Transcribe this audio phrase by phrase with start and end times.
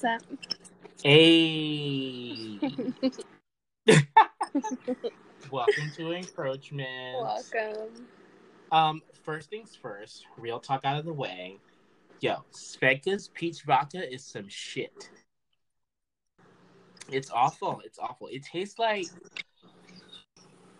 [0.00, 0.38] What's up?
[1.02, 2.60] Hey.
[5.50, 7.20] Welcome to encroachment.
[7.20, 8.06] Welcome.
[8.70, 11.58] Um, first things first, real talk out of the way.
[12.20, 15.10] Yo, Svedka's peach vodka is some shit.
[17.10, 17.82] It's awful.
[17.84, 18.28] It's awful.
[18.28, 19.06] It tastes like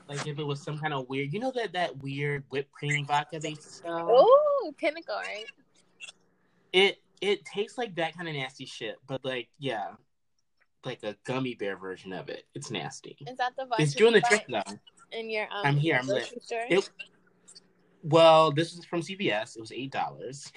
[0.08, 3.04] like if it was some kind of weird you know that that weird whipped cream
[3.04, 4.06] vodka they sell?
[4.08, 5.46] Oh, pinnacle, right?
[6.72, 9.88] It it tastes like that kind of nasty shit, but like yeah.
[10.84, 12.44] Like a gummy bear version of it.
[12.54, 13.16] It's nasty.
[13.26, 14.62] Is that the vodka It's doing the trick though.
[15.10, 16.32] In your um, I'm here, I'm lit.
[16.70, 16.88] It,
[18.04, 19.56] well, this is from CVS.
[19.56, 20.52] It was eight dollars,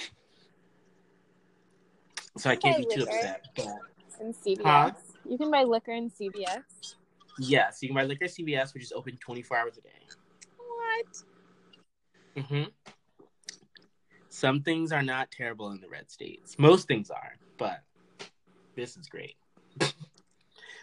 [2.38, 3.42] so I can't be too upset.
[3.56, 3.68] But
[4.20, 4.62] in CVS.
[4.64, 4.92] Huh?
[5.28, 6.96] You can buy liquor in CVS.
[7.40, 9.90] yes, you can buy liquor at CVS, which is open twenty four hours a day.
[12.36, 12.46] What?
[12.46, 12.64] hmm
[14.34, 16.56] Some things are not terrible in the red states.
[16.58, 17.82] Most things are, but
[18.78, 19.36] this is great.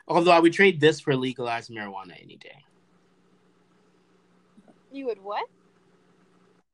[0.06, 2.62] Although I would trade this for legalized marijuana any day.
[4.92, 5.46] You would what?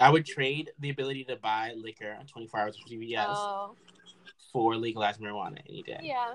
[0.00, 3.76] I would trade the ability to buy liquor 24 hours from CVS Oh,
[4.52, 6.00] for legalized marijuana any day.
[6.02, 6.34] yeah.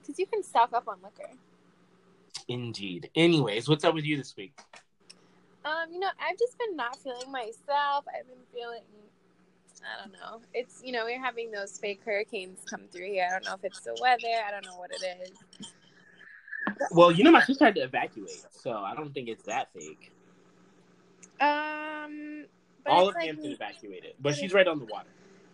[0.00, 1.32] Because you can stock up on liquor.
[2.46, 3.10] Indeed.
[3.16, 4.56] Anyways, what's up with you this week?
[5.64, 8.04] Um, you know, I've just been not feeling myself.
[8.16, 8.82] I've been feeling,
[9.84, 10.40] I don't know.
[10.52, 13.26] It's you know we're having those fake hurricanes come through here.
[13.28, 14.42] I don't know if it's the weather.
[14.46, 15.72] I don't know what it is.
[16.92, 20.12] Well, you know, my sister had to evacuate, so I don't think it's that fake.
[21.40, 22.46] Um,
[22.86, 25.08] All of like- Hampton evacuated, but she's right on the water.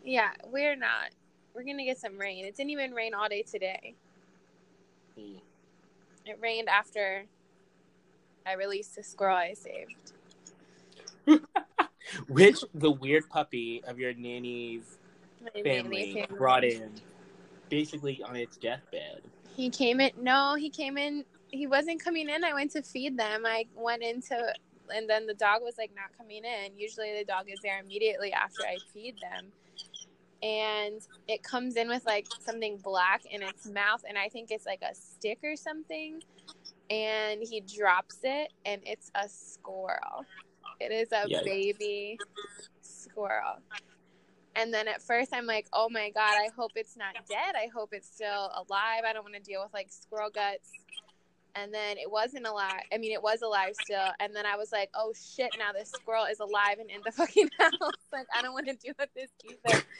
[0.04, 1.10] Yeah, we're not.
[1.54, 2.44] We're gonna get some rain.
[2.44, 3.94] It didn't even rain all day today.
[5.18, 5.40] Mm.
[6.26, 7.24] It rained after
[8.46, 10.12] I released the squirrel I saved.
[12.28, 14.98] Which the weird puppy of your nanny's
[15.62, 16.92] family brought in,
[17.68, 19.22] basically on its deathbed.
[19.56, 20.10] He came in.
[20.20, 21.24] No, he came in.
[21.48, 22.44] He wasn't coming in.
[22.44, 23.44] I went to feed them.
[23.44, 24.36] I went into,
[24.94, 26.78] and then the dog was like not coming in.
[26.78, 29.46] Usually the dog is there immediately after I feed them.
[30.42, 34.66] And it comes in with like something black in its mouth, and I think it's
[34.66, 36.22] like a stick or something.
[36.88, 40.24] And he drops it, and it's a squirrel.
[40.80, 41.44] It is a Yikes.
[41.44, 42.18] baby
[42.82, 43.58] squirrel.
[44.56, 47.54] And then at first I'm like, oh my god, I hope it's not dead.
[47.54, 49.02] I hope it's still alive.
[49.06, 50.70] I don't want to deal with like squirrel guts.
[51.56, 52.82] And then it wasn't alive.
[52.92, 54.08] I mean, it was alive still.
[54.20, 57.12] And then I was like, oh shit, now this squirrel is alive and in the
[57.20, 57.92] fucking house.
[58.12, 59.82] like, I don't want to deal with this either.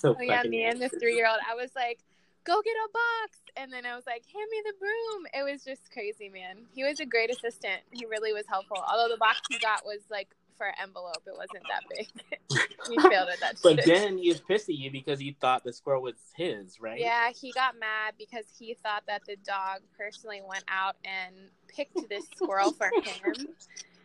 [0.00, 1.98] So Oh yeah, me and the three year old, I was like,
[2.44, 3.38] go get a box.
[3.56, 5.26] And then I was like, hand me the broom.
[5.34, 6.66] It was just crazy, man.
[6.74, 7.82] He was a great assistant.
[7.90, 8.82] He really was helpful.
[8.86, 12.08] Although the box he got was like for an envelope, it wasn't that big.
[12.88, 15.72] he failed at that But then he was pissed at you because he thought the
[15.72, 17.00] squirrel was his, right?
[17.00, 21.34] Yeah, he got mad because he thought that the dog personally went out and
[21.68, 23.48] picked this squirrel for him.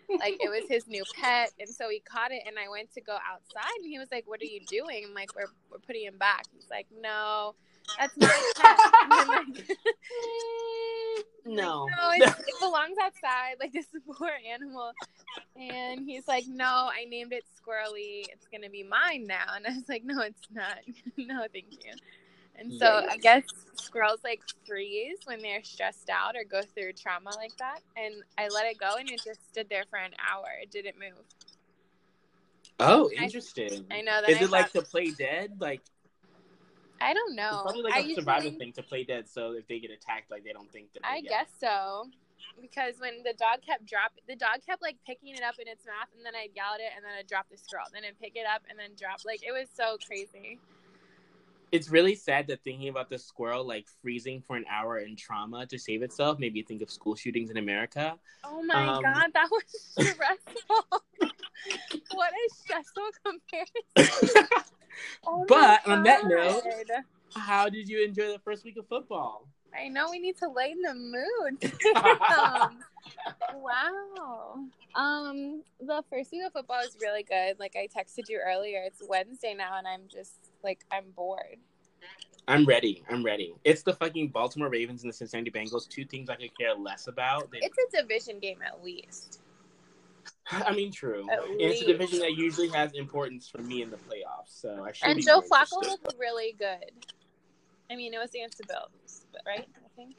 [0.10, 2.42] Like it was his new pet, and so he caught it.
[2.48, 5.14] And I went to go outside, and he was like, "What are you doing?" I'm
[5.14, 7.54] like, "We're we're putting him back." He's like, "No,
[7.98, 9.66] that's my pet." Like,
[11.46, 11.88] No.
[11.88, 13.56] no, it's, it belongs outside.
[13.60, 14.92] Like this is a poor animal.
[15.56, 18.26] And he's like, no, I named it Squirrely.
[18.32, 19.46] It's gonna be mine now.
[19.56, 20.78] And I was like, no, it's not.
[21.18, 21.94] no, thank you.
[22.56, 23.44] And so I guess
[23.76, 27.80] squirrels like freeze when they're stressed out or go through trauma like that.
[27.96, 30.46] And I let it go, and it just stood there for an hour.
[30.62, 31.24] It didn't move.
[32.82, 33.86] Oh, interesting.
[33.90, 34.30] I know that.
[34.30, 35.54] Is I it like thought- to play dead?
[35.60, 35.82] Like
[37.02, 37.62] I don't know.
[37.64, 40.32] it's probably like I a survival thing to play dead, so if they get attacked,
[40.32, 41.02] like they don't think that.
[41.04, 42.08] I guess so.
[42.62, 45.86] Because when the dog kept dropping, the dog kept like picking it up in its
[45.86, 48.20] mouth, and then I'd yell at it, and then I'd drop the squirrel, then I'd
[48.20, 49.24] pick it up, and then drop.
[49.26, 50.60] Like it was so crazy.
[51.72, 55.66] It's really sad that thinking about the squirrel like freezing for an hour in trauma
[55.68, 58.18] to save itself made me think of school shootings in America.
[58.44, 61.04] Oh my Um, god, that was stressful.
[62.12, 64.48] what a stressful comparison.
[65.28, 66.64] Oh But on that note-
[67.36, 69.48] How did you enjoy the first week of football?
[69.78, 71.74] I know we need to lighten the mood.
[71.96, 72.80] um,
[73.56, 74.66] wow.
[74.96, 77.60] Um, the first week of football is really good.
[77.60, 80.34] Like I texted you earlier, it's Wednesday now, and I'm just
[80.64, 81.58] like I'm bored.
[82.48, 83.04] I'm ready.
[83.10, 83.54] I'm ready.
[83.64, 87.08] It's the fucking Baltimore Ravens and the Cincinnati Bengals, two teams I could care less
[87.08, 87.52] about.
[87.52, 89.42] Than, It's a division game at least.
[90.52, 91.28] I mean, true.
[91.60, 95.10] It's a division that usually has importance for me in the playoffs, so I should.
[95.10, 96.92] And Joe Flacco looked really good.
[97.92, 99.68] I mean, it was against the Bills, right?
[99.76, 100.16] I think.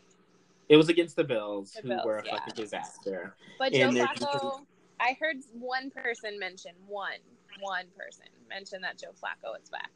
[0.69, 2.37] It was against the Bills, The who Bills, were a yeah.
[2.37, 3.35] fucking disaster.
[3.59, 4.61] But Joe Flacco,
[5.01, 7.19] I heard one person mention one,
[7.61, 9.91] one person mention that Joe Flacco is back.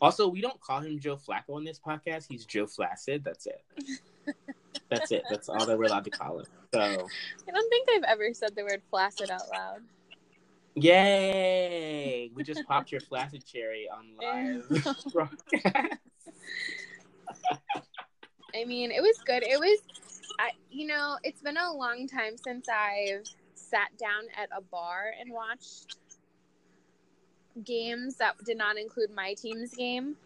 [0.00, 2.26] Also, we don't call him Joe Flacco on this podcast.
[2.28, 3.24] He's Joe Flaccid.
[3.24, 3.62] That's it.
[4.88, 5.24] That's it.
[5.28, 6.46] That's all that we're allowed to call him.
[6.72, 9.80] So I don't think I've ever said the word flaccid out loud.
[10.74, 12.30] Yay!
[12.34, 15.98] We just popped your flaccid cherry on live broadcast.
[18.58, 19.42] I mean, it was good.
[19.46, 19.78] It was,
[20.38, 23.24] I you know, it's been a long time since I've
[23.54, 25.96] sat down at a bar and watched
[27.64, 30.16] games that did not include my team's game.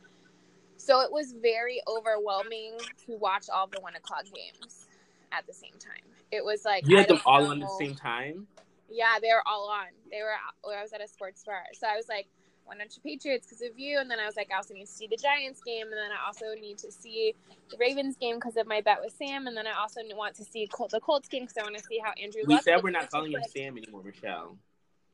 [0.76, 2.76] So it was very overwhelming
[3.06, 4.86] to watch all the one o'clock games
[5.30, 6.02] at the same time.
[6.30, 8.46] It was like You had them all know- on the same time.
[8.90, 9.86] Yeah, they were all on.
[10.10, 10.34] They were.
[10.76, 12.26] I was at a sports bar, so I was like,
[12.64, 14.86] "Why don't you Patriots because of you?" And then I was like, "I also need
[14.86, 17.34] to see the Giants game, and then I also need to see
[17.70, 20.44] the Ravens game because of my bet with Sam, and then I also want to
[20.44, 22.42] see Col- the Colts game because I want to see how Andrew.
[22.46, 24.58] We Luck said we're not calling him Sam anymore, Michelle.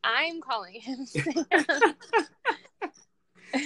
[0.05, 1.47] I'm calling him Sam.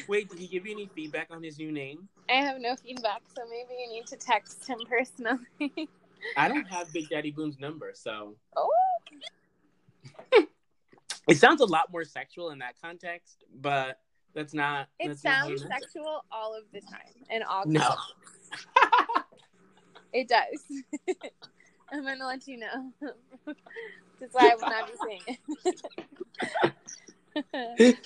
[0.09, 2.09] Wait, did he give you any feedback on his new name?
[2.29, 5.89] I have no feedback, so maybe you need to text him personally.
[6.37, 8.71] I don't have Big Daddy Boom's number, so oh,
[11.29, 13.45] it sounds a lot more sexual in that context.
[13.61, 14.01] But
[14.35, 14.89] that's not.
[14.99, 15.69] it that's sounds it.
[15.69, 17.65] sexual all of the time and all.
[17.67, 17.95] No.
[20.13, 20.63] It does.
[21.93, 22.93] I'm gonna let you know.
[24.21, 25.39] That's why I will not be saying
[27.53, 27.99] it.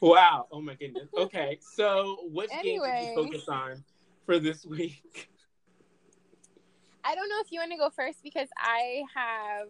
[0.00, 0.48] Wow.
[0.50, 1.08] Oh my goodness.
[1.16, 1.58] Okay.
[1.60, 3.14] So, what game Anyway.
[3.14, 3.84] did you focus on
[4.24, 5.30] for this week?
[7.04, 9.68] I don't know if you want to go first because I have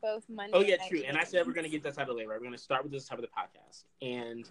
[0.00, 0.52] both Monday.
[0.56, 1.02] Oh yeah, true.
[1.06, 2.26] And I said we're gonna get this out of the way.
[2.26, 2.38] Right?
[2.38, 3.84] We're gonna start with this top of the podcast.
[4.02, 4.48] And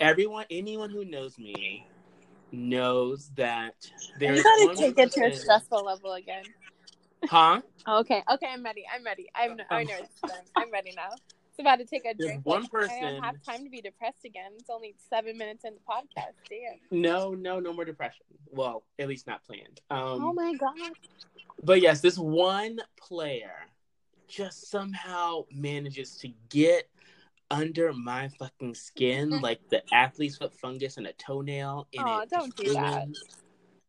[0.00, 1.86] everyone, anyone who knows me,
[2.52, 3.74] knows that
[4.18, 6.44] there's you gotta take it to a stressful level again.
[7.24, 7.60] Huh?
[7.86, 8.84] Okay, okay, I'm ready.
[8.92, 9.28] I'm ready.
[9.34, 9.56] I'm.
[9.70, 9.98] I know.
[10.56, 11.10] I'm ready now.
[11.50, 12.46] It's about to take a There's drink.
[12.46, 14.52] one Like, I person- don't have time to be depressed again.
[14.58, 16.32] It's only seven minutes into the podcast.
[16.48, 17.00] Damn.
[17.00, 18.24] No, no, no more depression.
[18.50, 19.80] Well, at least not planned.
[19.90, 20.92] Um, oh my god.
[21.62, 23.52] But yes, this one player
[24.32, 26.88] just somehow manages to get
[27.50, 31.86] under my fucking skin like the athlete's foot fungus and a toenail.
[31.96, 33.06] And it don't do that.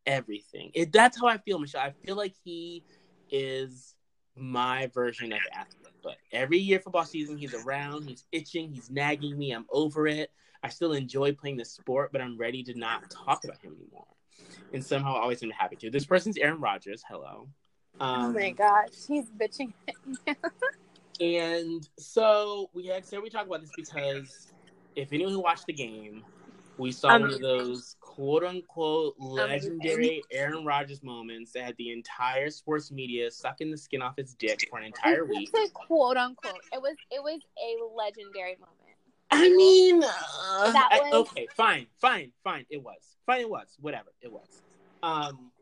[0.06, 0.70] Everything.
[0.74, 1.80] It, that's how I feel, Michelle.
[1.80, 2.84] I feel like he
[3.30, 3.94] is
[4.36, 5.94] my version of athlete.
[6.02, 9.52] But every year football season, he's around, he's itching, he's nagging me.
[9.52, 10.30] I'm over it.
[10.62, 14.06] I still enjoy playing the sport, but I'm ready to not talk about him anymore.
[14.74, 15.90] And somehow I always seem happy to.
[15.90, 17.02] This person's Aaron Rodgers.
[17.08, 17.48] Hello.
[18.00, 19.72] Um, oh my gosh, he's bitching.
[21.20, 24.52] And so we had said we talk about this because
[24.96, 26.24] if anyone who watched the game,
[26.76, 32.50] we saw one of those quote unquote legendary Aaron Rodgers moments that had the entire
[32.50, 35.50] sports media sucking the skin off his dick for an entire week.
[35.72, 36.54] Quote unquote.
[36.72, 38.70] It was it was a legendary moment.
[39.30, 42.66] I mean, uh, I- was- okay, fine, fine, fine.
[42.70, 43.42] It was fine.
[43.42, 44.08] It was whatever.
[44.20, 44.62] It was.
[45.04, 45.52] Um,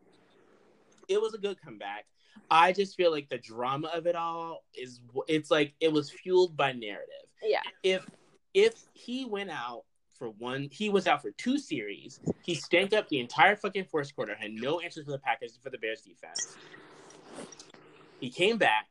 [1.07, 2.05] it was a good comeback.
[2.49, 4.99] I just feel like the drama of it all is.
[5.27, 7.27] It's like it was fueled by narrative.
[7.41, 7.61] Yeah.
[7.83, 8.05] If
[8.53, 9.83] if he went out
[10.17, 12.19] for one, he was out for two series.
[12.43, 14.35] He stank up the entire fucking first quarter.
[14.35, 16.55] Had no answers for the Packers for the Bears defense.
[18.19, 18.87] He came back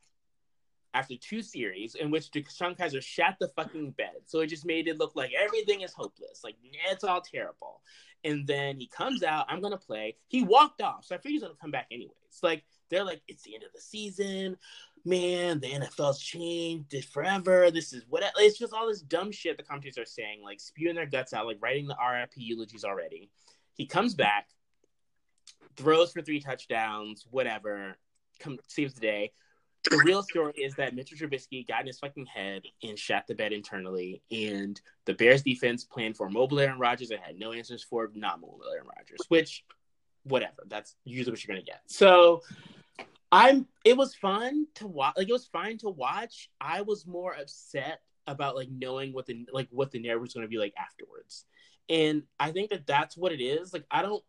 [0.95, 4.17] after two series in which the DeShone Kizer shat the fucking bed.
[4.27, 6.43] So it just made it look like everything is hopeless.
[6.45, 6.57] Like
[6.91, 7.81] it's all terrible.
[8.25, 10.17] And then he comes out, I'm gonna play.
[10.29, 12.15] He walked off, so I figured he's gonna come back anyways.
[12.43, 14.57] Like they're like, it's the end of the season.
[15.05, 17.71] Man, the NFL's changed it forever.
[17.71, 20.95] This is what it's just all this dumb shit the commentators are saying, like spewing
[20.95, 23.31] their guts out, like writing the RIP eulogies already.
[23.75, 24.49] He comes back,
[25.77, 27.97] throws for three touchdowns, whatever,
[28.39, 29.33] come saves the day
[29.91, 33.35] the real story is that Mitchell Trubisky got in his fucking head and shat the
[33.35, 37.83] bed internally, and the Bears defense planned for mobile Aaron Rodgers and had no answers
[37.83, 39.65] for not mobile Aaron Rodgers, which,
[40.23, 41.81] whatever, that's usually what you're gonna get.
[41.87, 42.43] So,
[43.33, 43.67] I'm.
[43.85, 45.15] It was fun to watch.
[45.17, 46.49] Like it was fine to watch.
[46.61, 50.47] I was more upset about like knowing what the like what the narrative was gonna
[50.47, 51.45] be like afterwards,
[51.89, 53.73] and I think that that's what it is.
[53.73, 54.23] Like I don't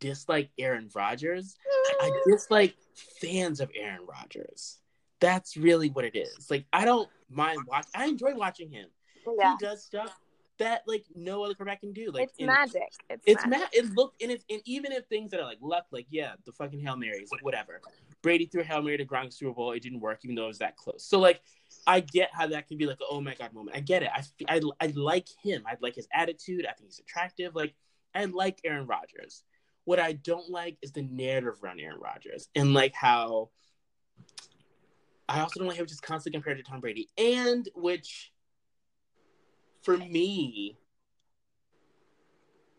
[0.00, 1.56] dislike Aaron Rodgers.
[2.00, 2.76] I dislike
[3.20, 4.78] fans of Aaron Rodgers.
[5.20, 6.50] That's really what it is.
[6.50, 7.86] Like I don't mind watch.
[7.94, 8.88] I enjoy watching him.
[9.38, 9.56] Yeah.
[9.58, 10.16] He does stuff
[10.58, 12.10] that like no other quarterback can do.
[12.10, 12.82] Like it's magic.
[13.10, 13.60] It's, It's magic.
[13.60, 13.68] mad.
[13.72, 16.52] It looked and it's and even if things that are like luck, like yeah, the
[16.52, 17.80] fucking hail marys, like whatever.
[18.22, 19.72] Brady threw a hail mary to Gronk Super Bowl.
[19.72, 21.04] It didn't work, even though it was that close.
[21.04, 21.40] So like,
[21.86, 23.76] I get how that can be like, oh my god, moment.
[23.76, 24.10] I get it.
[24.14, 25.62] I, I I like him.
[25.66, 26.66] I like his attitude.
[26.66, 27.54] I think he's attractive.
[27.54, 27.74] Like
[28.14, 29.42] I like Aaron Rodgers.
[29.86, 33.50] What I don't like is the narrative around Aaron Rodgers and like how
[35.28, 38.32] I also don't like how it's just constantly compared to Tom Brady and which
[39.82, 40.76] for me,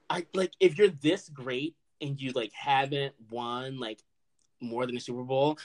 [0.09, 4.01] I like if you're this great and you like haven't won like
[4.59, 5.57] more than a Super Bowl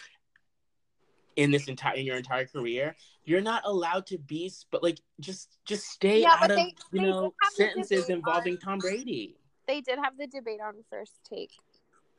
[1.34, 2.94] in this entire in your entire career,
[3.24, 7.00] you're not allowed to be but like just just stay Yeah, out of they- you
[7.00, 9.36] they know did have the sentences involving on- Tom Brady.
[9.66, 11.52] They did have the debate on first take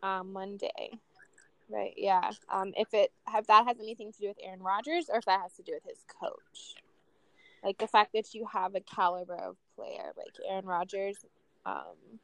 [0.02, 1.00] um, Monday.
[1.70, 2.32] Right, yeah.
[2.52, 5.42] Um, if it if that has anything to do with Aaron Rodgers or if that
[5.42, 6.76] has to do with his coach.
[7.64, 11.18] Like the fact that you have a caliber of player like Aaron Rodgers.
[11.66, 12.20] Um,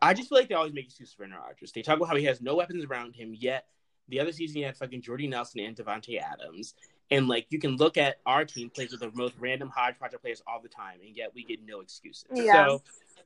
[0.00, 1.72] I just feel like they always make excuses for Aaron Rodgers.
[1.72, 3.66] They talk about how he has no weapons around him, yet
[4.08, 6.74] the other season he had fucking Jordy Nelson and Davante Adams.
[7.10, 10.22] And like you can look at our team plays with the most random hodgepodge of
[10.22, 12.24] players all the time, and yet we get no excuses.
[12.34, 12.52] Yeah.
[12.66, 12.82] So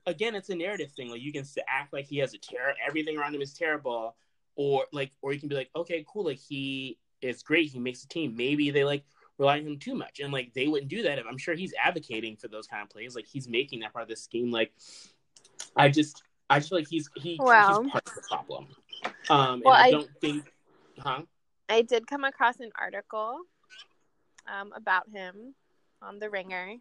[0.06, 1.11] again, it's a narrative thing.
[1.11, 4.16] Like you can act like he has a terror, everything around him is terrible,
[4.56, 8.00] or like, or you can be like, okay, cool, like he is great, he makes
[8.02, 8.37] the team.
[8.37, 9.04] Maybe they like
[9.38, 11.18] rely on him too much, and like they wouldn't do that.
[11.18, 14.02] If I'm sure he's advocating for those kind of plays, like he's making that part
[14.02, 14.50] of the scheme.
[14.50, 14.73] Like
[15.76, 17.82] I just, I just feel like he's he, Well.
[17.85, 18.66] he's part of the problem.
[19.30, 20.52] Um, Well, and I, I- don't think,
[20.99, 21.23] huh?
[21.68, 23.40] I did come across an article
[24.52, 25.55] um, about him
[26.02, 26.76] on the Ringer,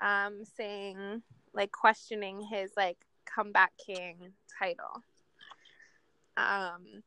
[0.00, 5.02] um, saying like questioning his like comeback king title.
[6.36, 7.02] Um,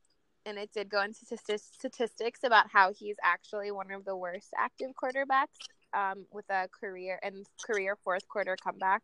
[0.46, 4.50] and it did go into stati- statistics about how he's actually one of the worst
[4.58, 9.00] active quarterbacks um, with a career and career fourth quarter comebacks.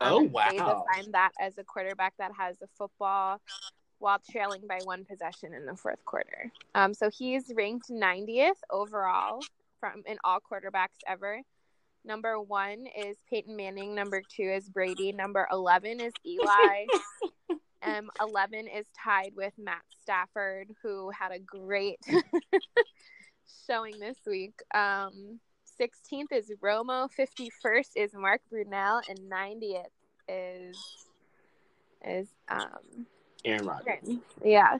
[0.00, 0.48] Um, Oh, wow.
[0.50, 3.40] They define that as a quarterback that has a football
[3.98, 6.52] while trailing by one possession in the fourth quarter.
[6.74, 9.40] Um, so he's ranked 90th overall
[9.80, 11.40] from in all quarterbacks ever.
[12.04, 13.94] Number one is Peyton Manning.
[13.94, 15.12] Number two is Brady.
[15.12, 16.86] Number 11 is Eli.
[17.82, 21.98] um, 11 is tied with Matt Stafford, who had a great
[23.66, 24.54] showing this week.
[24.74, 25.40] Um,
[25.80, 27.08] 16th is Romo.
[27.18, 29.84] 51st is Mark Brunell, and 90th
[30.28, 30.76] is
[32.06, 33.06] is um
[33.44, 34.18] Aaron Rodgers.
[34.44, 34.78] yeah.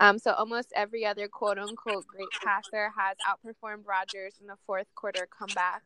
[0.00, 4.86] Um, so almost every other quote unquote great passer has outperformed Rodgers in the fourth
[4.94, 5.82] quarter comeback.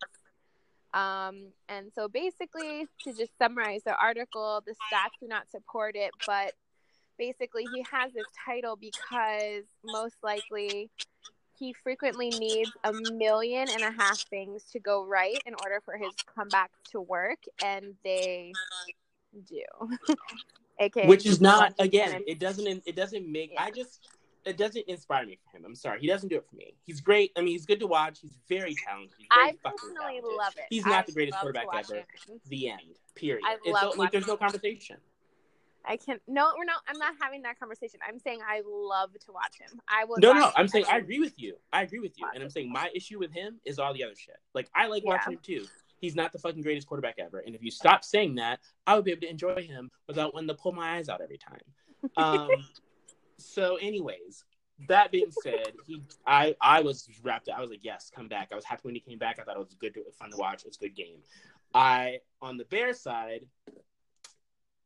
[0.94, 6.10] Um, and so basically, to just summarize the article, the stats do not support it,
[6.26, 6.52] but
[7.18, 10.90] basically, he has this title because most likely
[11.58, 15.96] he frequently needs a million and a half things to go right in order for
[15.96, 18.52] his comeback to work, and they
[19.48, 19.64] do.
[20.78, 23.62] AKA which is not again it doesn't it doesn't make Yeah.
[23.64, 24.08] i just
[24.44, 27.00] it doesn't inspire me for him i'm sorry he doesn't do it for me he's
[27.00, 30.24] great i mean he's good to watch he's very talented he's very I personally talented.
[30.36, 30.64] love it.
[30.70, 32.02] he's not I the greatest quarterback ever
[32.48, 32.80] the end
[33.14, 34.96] period I it's love so, like there's no conversation
[35.84, 36.22] I can't.
[36.28, 36.80] no, we're not.
[36.86, 37.98] I'm not having that conversation.
[38.08, 39.80] I'm saying I love to watch him.
[39.88, 40.16] I will.
[40.18, 42.70] no no i'm saying i agree with you i agree with you and i'm saying
[42.70, 45.10] my issue with him is all the other shit like i like Yeah.
[45.14, 45.66] watching him too
[46.02, 49.04] he's not the fucking greatest quarterback ever and if you stop saying that i would
[49.04, 51.62] be able to enjoy him without wanting to pull my eyes out every time
[52.18, 52.50] um
[53.38, 54.44] so anyways
[54.88, 57.48] that being said, he I I was wrapped.
[57.48, 57.58] Up.
[57.58, 58.48] I was like, yes, come back.
[58.52, 59.38] I was happy when he came back.
[59.38, 60.62] I thought it was good, to, fun to watch.
[60.62, 61.18] It was a good game.
[61.74, 63.42] I on the Bears side,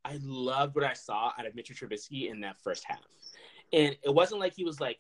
[0.05, 3.01] I loved what I saw out of Mitchell Trubisky in that first half,
[3.73, 4.99] and it wasn't like he was like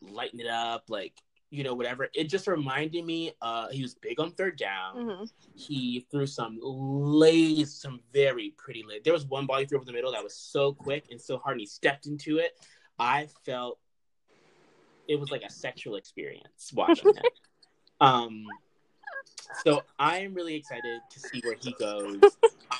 [0.00, 1.14] lighting it up, like
[1.50, 2.08] you know whatever.
[2.14, 3.32] It just reminded me.
[3.42, 4.96] Uh, he was big on third down.
[4.96, 5.32] Mhm.
[5.54, 9.00] He threw some lays, some very pretty lay.
[9.00, 11.38] There was one ball he threw over the middle that was so quick and so
[11.38, 12.58] hard, and he stepped into it.
[12.98, 13.78] I felt
[15.08, 17.22] it was like a sexual experience watching it.
[18.02, 18.46] Um,
[19.62, 22.18] so I am really excited to see where he goes.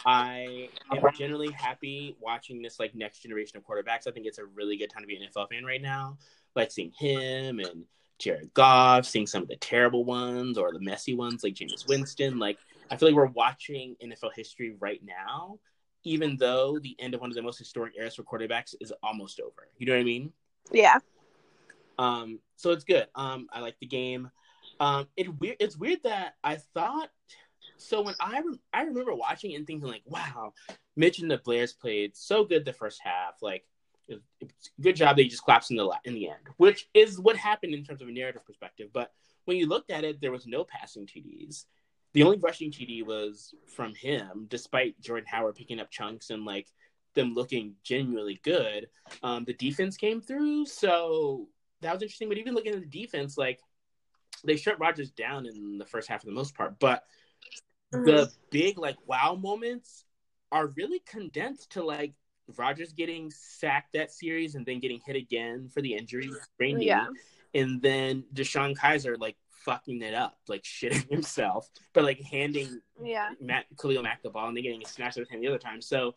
[0.07, 4.07] I am generally happy watching this like next generation of quarterbacks.
[4.07, 6.17] I think it's a really good time to be an NFL fan right now.
[6.57, 7.85] Like seeing him and
[8.21, 12.39] Jared Goff, seeing some of the terrible ones or the messy ones like Jameis Winston.
[12.39, 12.59] Like
[12.91, 15.59] I feel like we're watching NFL history right now,
[16.05, 19.41] even though the end of one of the most historic eras for quarterbacks is almost
[19.41, 19.69] over.
[19.79, 20.33] You know what I mean?
[20.73, 20.99] Yeah.
[21.99, 23.09] Um, so it's good.
[23.15, 24.31] Um, I like the game.
[24.81, 25.57] Um, it weird.
[25.61, 27.11] It's weird that I thought.
[27.77, 30.53] So when I re- I remember watching it and thinking like, wow,
[30.97, 33.35] Mitch and the Blairs played so good the first half.
[33.43, 33.65] Like,
[34.11, 37.37] it, it's good job they just collapsed in the in the end, which is what
[37.37, 38.91] happened in terms of a narrative perspective.
[38.93, 39.13] But
[39.45, 41.65] when you looked at it, there was no passing TDs.
[42.13, 46.67] The only rushing TD was from him, despite Jordan Howard picking up chunks and like
[47.15, 48.89] them looking genuinely good.
[49.23, 51.49] Um, the defense came through, so
[51.81, 52.29] that was interesting.
[52.29, 53.61] But even looking at the defense, like
[54.45, 57.05] they shut Rodgers down in the first half for the most part, but
[57.93, 60.05] the big like wow moments
[60.53, 62.13] are really condensed to like
[62.59, 67.07] Rodgers getting sacked that series and then getting hit again for the injury, sprained Yeah.
[67.55, 73.31] and then DeShone Kizer like fucking it up, like shitting himself, but like handing Yeah.
[73.41, 75.81] Matt Khalil Mack the ball and then getting snatched out of him the other time.
[75.83, 76.15] So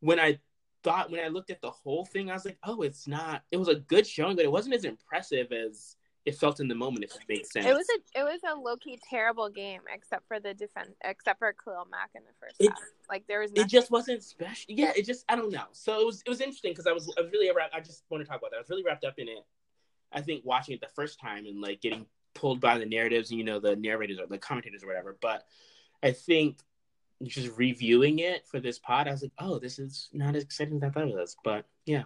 [0.00, 0.38] when I
[0.84, 3.42] thought when I looked at the whole thing, I was like, oh, it's not.
[3.50, 5.96] It was a good showing, but it wasn't as impressive as
[6.28, 7.04] it felt in the moment.
[7.04, 7.64] If it makes sense.
[7.64, 11.38] It was a it was a low key terrible game except for the defense except
[11.38, 12.78] for Khalil Mack in the first It- half.
[13.08, 14.66] Like there was it just wasn't special.
[14.68, 15.64] Yeah, it just I don't know.
[15.72, 17.74] So it was it was interesting because I was I was really wrapped.
[17.74, 18.58] I just want to talk about that.
[18.58, 19.44] I was really wrapped up in it.
[20.12, 22.04] I think watching it the first time and like getting
[22.34, 25.16] pulled by the narratives and you know the narrators or the commentators or whatever.
[25.22, 25.44] But
[26.02, 26.58] I think
[27.22, 30.76] just reviewing it for this pod, I was like, oh, this is not as exciting
[30.76, 31.36] as I thought it was.
[31.42, 32.02] But yeah.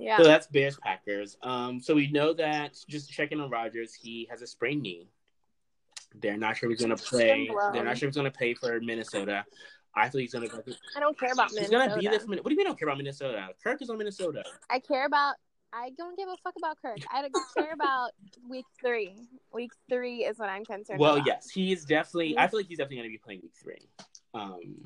[0.00, 0.16] Yeah.
[0.16, 1.36] So that's Bears Packers.
[1.42, 5.08] Um, so we know that just checking on Rodgers, he has a sprained knee.
[6.20, 7.48] They're not sure if he's going to play.
[7.72, 9.44] They're not sure if he's going to play for Minnesota.
[9.94, 10.62] I think he's going to.
[10.96, 11.76] I don't care about He's Minnesota.
[11.78, 12.42] going to be there for Minnesota.
[12.42, 12.66] What do you mean?
[12.66, 13.48] I don't care about Minnesota?
[13.62, 14.42] Kirk is on Minnesota.
[14.70, 15.34] I care about.
[15.72, 16.98] I don't give a fuck about Kirk.
[17.12, 18.10] I don't care about
[18.48, 19.14] week three.
[19.52, 21.26] Week three is what I'm concerned Well, about.
[21.26, 22.36] yes, he's definitely.
[22.38, 23.88] I feel like he's definitely going to be playing week three.
[24.34, 24.82] Um,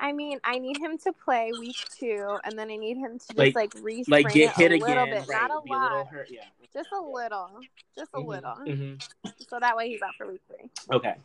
[0.00, 3.26] I mean, I need him to play week two, and then I need him to
[3.26, 3.74] just Like- like,
[4.08, 5.42] like get hit a again, little bit, right?
[5.42, 6.30] not a a lot, hurt.
[6.30, 6.44] Yeah.
[6.72, 7.60] just a little,
[7.96, 9.02] just a Mhm, little, mhm.
[9.48, 10.70] so that way he's out for week three.
[10.90, 11.16] Okay.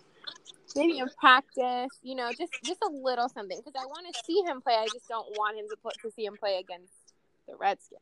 [0.76, 4.42] Maybe in practice, you know, just just a little something because I want to see
[4.42, 4.74] him play.
[4.76, 6.92] I just don't want him to put to see him play against
[7.48, 8.02] the Redskins.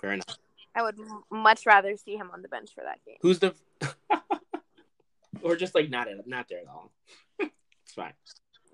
[0.00, 0.36] Fair enough.
[0.74, 3.18] I would m- much rather see him on the bench for that game.
[3.20, 3.54] Who's the?
[5.42, 6.90] or just like not at, not there at all.
[7.92, 8.12] It's fine.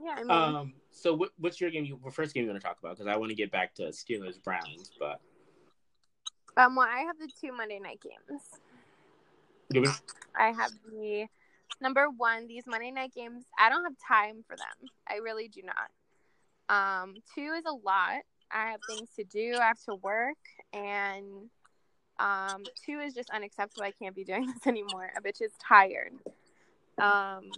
[0.01, 0.75] Yeah, I mean, Um.
[0.91, 1.85] So what, what's your game?
[1.85, 2.97] You well, first game you want to talk about?
[2.97, 5.21] Because I want to get back to Steelers Browns, but
[6.57, 8.43] um, well, I have the two Monday night games.
[9.71, 9.89] Me-
[10.37, 11.27] I have the
[11.81, 13.45] number one, these Monday night games.
[13.59, 14.89] I don't have time for them.
[15.09, 17.03] I really do not.
[17.03, 18.23] Um, two is a lot.
[18.51, 19.57] I have things to do.
[19.61, 20.39] I have to work,
[20.73, 21.49] and
[22.19, 23.85] um, two is just unacceptable.
[23.85, 25.11] I can't be doing this anymore.
[25.17, 26.13] A bitch is tired.
[26.99, 27.51] Um,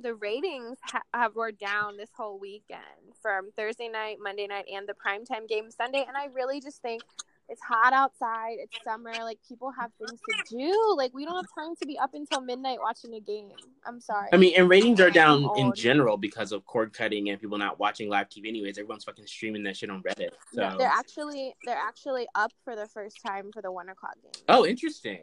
[0.00, 2.80] the ratings ha- have were down this whole weekend
[3.20, 6.04] from Thursday night, Monday night, and the primetime game Sunday.
[6.06, 7.02] And I really just think
[7.48, 8.56] it's hot outside.
[8.58, 9.12] It's summer.
[9.12, 10.94] Like people have things to do.
[10.96, 13.48] Like we don't have time to be up until midnight watching a game.
[13.86, 14.28] I'm sorry.
[14.32, 17.78] I mean, and ratings are down in general because of cord cutting and people not
[17.78, 18.48] watching live TV.
[18.48, 20.30] Anyways, everyone's fucking streaming that shit on Reddit.
[20.52, 20.62] So.
[20.62, 24.44] Yeah, they're actually they're actually up for the first time for the one o'clock game.
[24.48, 25.22] oh, interesting.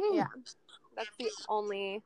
[0.00, 0.16] Hmm.
[0.16, 0.26] Yeah,
[0.96, 2.02] that's the only.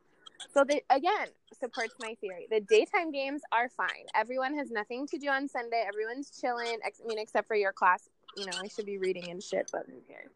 [0.55, 1.29] So they again
[1.61, 2.47] supports my theory.
[2.51, 4.07] The daytime games are fine.
[4.15, 5.85] Everyone has nothing to do on Sunday.
[5.87, 6.79] Everyone's chilling.
[6.85, 8.09] Ex- I mean, except for your class.
[8.37, 10.31] You know, I should be reading and shit, but who cares?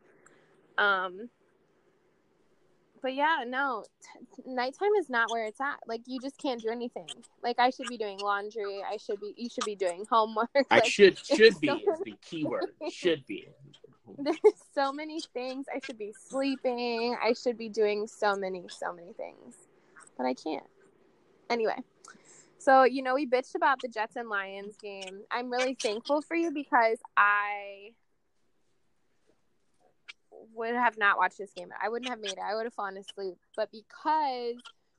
[0.78, 1.28] Um.
[3.02, 3.84] But yeah, no,
[4.34, 5.76] t- nighttime is not where it's at.
[5.86, 7.06] Like you just can't do anything.
[7.42, 8.82] Like I should be doing laundry.
[8.82, 9.34] I should be.
[9.36, 10.48] You should be doing homework.
[10.70, 12.70] I Like, should should be so- is the key word.
[12.90, 13.46] Should be.
[14.18, 14.36] there's
[14.74, 19.12] so many things i should be sleeping i should be doing so many so many
[19.14, 19.54] things
[20.18, 20.62] but i can't
[21.54, 21.76] anyway
[22.58, 26.34] so you know we bitched about the jets and lions game i'm really thankful for
[26.34, 27.90] you because i
[30.54, 32.96] would have not watched this game i wouldn't have made it i would have fallen
[32.96, 34.56] asleep but because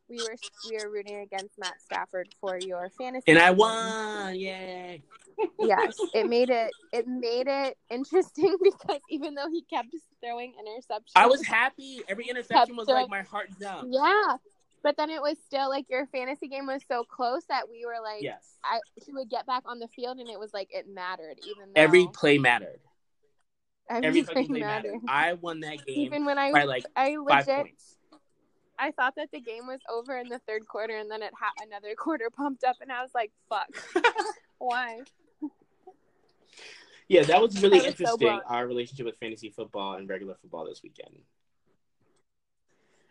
[0.10, 0.36] we were
[0.70, 4.36] we were rooting against matt stafford for your fantasy And I won!
[4.36, 5.02] Yay!
[5.60, 9.89] yes it made it it made it interesting because even though he kept
[10.24, 12.02] throwing interceptions I was happy.
[12.08, 13.94] Every interception was Kept like my heart jumped.
[13.94, 14.38] yeah
[14.86, 18.02] but then it was still like your fantasy game was so close that we were
[18.04, 18.58] like Yes.
[18.63, 21.74] I he would get back on the field and it was like it mattered even
[21.74, 22.80] though Every play mattered.
[23.89, 24.93] every, Every play play mattered.
[24.93, 25.10] mattered.
[25.10, 27.95] I won that game even when I by like I five legit points.
[28.78, 31.65] I thought that the game was over in the third quarter and then it had
[31.67, 33.67] another quarter pumped up and I was like fuck
[34.60, 35.00] why
[37.08, 38.17] Yeah, that was really was interesting.
[38.19, 38.41] blown.
[38.48, 41.15] our relationship with fantasy football and regular football this weekend.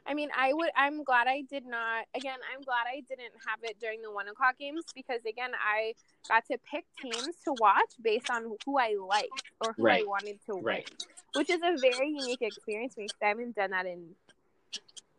[0.06, 0.70] I mean, I would.
[0.76, 2.04] I'm glad I did not.
[2.14, 5.94] Again, I'm glad I didn't have it during the one o'clock games because again, I
[6.28, 10.02] got to pick teams to watch based on who I liked or who Right.
[10.02, 10.90] I wanted to win, Right.
[11.32, 14.14] which is a very unique experience for me because I haven't done that in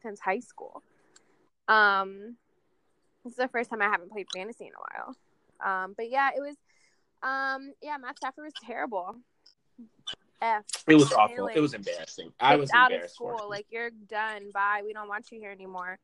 [0.04, 0.84] since high school.
[1.67, 2.38] Um,
[3.24, 5.15] this is the first time I haven't played fantasy in a while.
[5.84, 6.56] Um, but yeah, it was.
[7.24, 9.15] Um, yeah, Matt Stafford was terrible.
[10.41, 10.63] F.
[10.88, 11.48] It was awful.
[11.48, 12.32] It was embarrassing.
[12.39, 13.48] I was out of school.
[13.50, 14.52] Like you're done.
[14.54, 14.82] Bye.
[14.84, 16.00] We don't want you here anymore.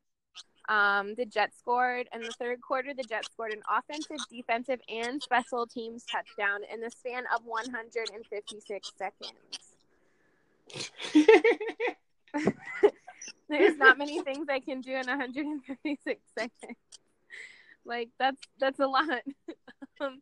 [0.69, 2.93] Um, the Jets scored in the third quarter.
[2.93, 8.91] The Jets scored an offensive, defensive, and special teams touchdown in the span of 156
[8.97, 9.31] seconds.
[13.49, 16.77] There's not many things I can do in 156 seconds.
[17.83, 19.09] Like that's that's a lot.
[19.99, 20.21] um,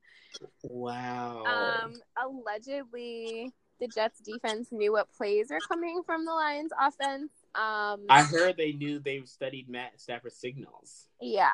[0.63, 1.43] wow.
[1.84, 8.06] um, allegedly, the Jets defense knew what plays were coming from the Lions offense, Um,
[8.10, 11.08] I heard they knew they studied Matt Stafford signals.
[11.22, 11.54] yeah,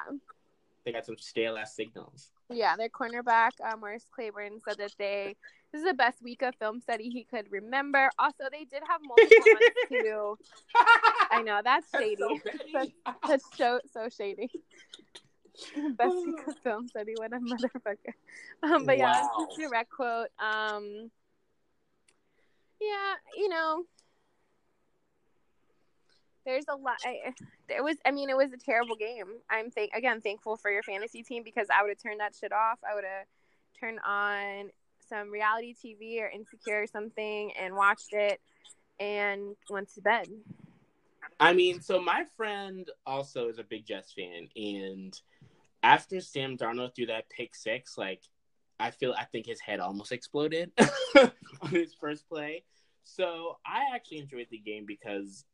[0.84, 2.32] They got some stale ass signals.
[2.50, 2.76] yeah.
[2.78, 5.36] Their cornerback, uh, Morris Claiborne, said that they
[5.72, 8.10] this is the best week of film study he could remember.
[8.18, 10.38] Also, they did have multiple months to.
[11.32, 12.16] I know that's shady.
[12.22, 12.38] so.
[12.74, 12.92] That's-
[13.28, 14.50] That's so so shady.
[15.98, 18.14] Best week of film study, what a motherfucker.
[18.64, 19.30] Um, but yeah, Wow.
[19.48, 20.28] that's a direct quote.
[20.40, 21.12] Um,
[22.86, 23.84] yeah, you know,
[26.46, 26.98] there's a lot.
[27.04, 27.34] I,
[27.68, 29.26] there was, I mean, it was a terrible game.
[29.50, 32.52] I'm think again thankful for your fantasy team because I would have turned that shit
[32.52, 32.80] off.
[32.90, 33.26] I would have
[33.80, 34.70] turned on
[35.10, 38.40] some reality TV or Insecure or something and watched it
[39.00, 40.28] and went to bed.
[41.40, 45.20] I mean, so my friend also is a big Jets fan, and
[45.84, 48.22] after Sam Darnold threw that pick six, like
[48.80, 50.72] I feel I think his head almost exploded
[51.62, 52.64] on his first play.
[53.06, 55.46] So I actually enjoyed the game because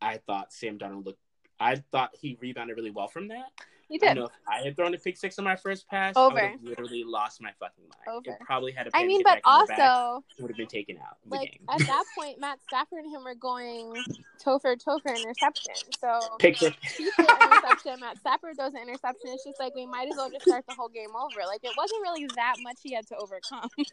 [0.00, 1.20] I thought Sam Darnold looked.
[1.60, 3.52] I thought he rebounded really well from that.
[3.92, 4.14] I did.
[4.16, 6.40] know if I had thrown a pick six on my first pass, Over.
[6.40, 8.16] I would literally lost my fucking mind.
[8.16, 8.36] Over.
[8.36, 11.60] It probably had a I mean, but also, would have been taken out like game.
[11.68, 13.94] at that point, Matt Stafford and him were going
[14.42, 15.74] toe for toe for interception.
[15.98, 16.74] So Pick he an
[17.18, 18.00] interception.
[18.00, 19.26] Matt Stafford throws an interception.
[19.26, 21.46] It's just like we might as well just start the whole game over.
[21.46, 23.68] Like it wasn't really that much he had to overcome.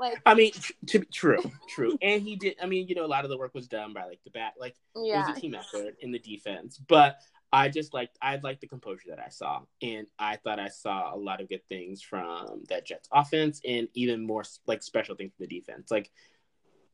[0.00, 0.52] like I mean,
[0.86, 2.56] to be true, true, and he did.
[2.60, 4.54] I mean, you know, a lot of the work was done by like the back,
[4.58, 6.80] like it was a team effort in the defense.
[6.88, 7.18] But
[7.52, 11.14] I just like I liked the composure that I saw, and I thought I saw
[11.14, 15.32] a lot of good things from that Jets offense, and even more like special things
[15.36, 16.10] from the defense, like.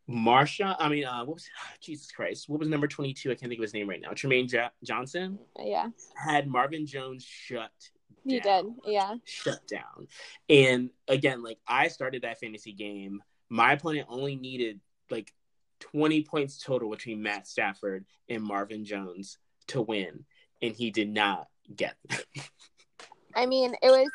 [0.09, 2.49] Marsha, I mean, uh, what was Jesus Christ?
[2.49, 3.33] What was number twenty two?
[3.33, 4.11] I can't think of his name right now.
[4.11, 7.73] Trumaine ja- Johnson yeah, had Marvin Jones shut
[8.29, 8.93] down did.
[8.93, 10.09] Yeah, shut down.
[10.49, 15.33] And again, like I started that fantasy game, my opponent only needed like
[15.81, 20.25] 20 points total between Matt Stafford and Marvin Jones to win,
[20.63, 22.21] and he did not get them.
[23.35, 24.09] I mean, it was.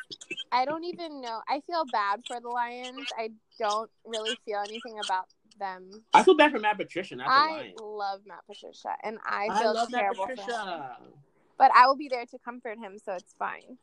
[0.50, 1.40] I don't even know.
[1.48, 3.06] I feel bad for the Lions.
[3.16, 5.26] I don't really feel anything about
[5.58, 5.90] them.
[6.12, 9.90] I feel bad for Matt Patricia, I love Matt Patricia, and I I feel Matt
[9.90, 11.12] terrible for him.
[11.58, 13.78] But I will be there to comfort him, so it's fine.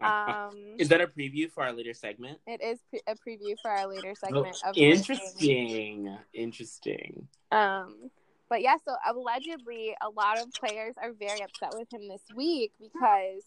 [0.00, 2.38] Um, Is that a preview for our later segment?
[2.46, 6.16] it is pre- a preview for our later Oh, segment of interesting.
[6.32, 7.28] Interesting.
[7.50, 8.10] Um,
[8.48, 12.72] but yeah, so allegedly, a lot of players are very upset with him this week
[12.80, 13.42] because,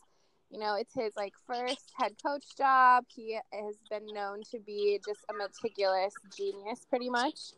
[0.49, 3.05] you know, it's his like first head coach job.
[3.07, 7.53] He has been known to be just a meticulous genius, pretty much.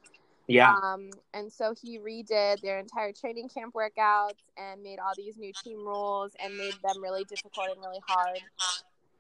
[0.50, 0.74] Yeah.
[0.84, 5.54] Um, and so he redid their entire training camp workouts and made all these new
[5.64, 8.40] team rules and made them really difficult and really hard.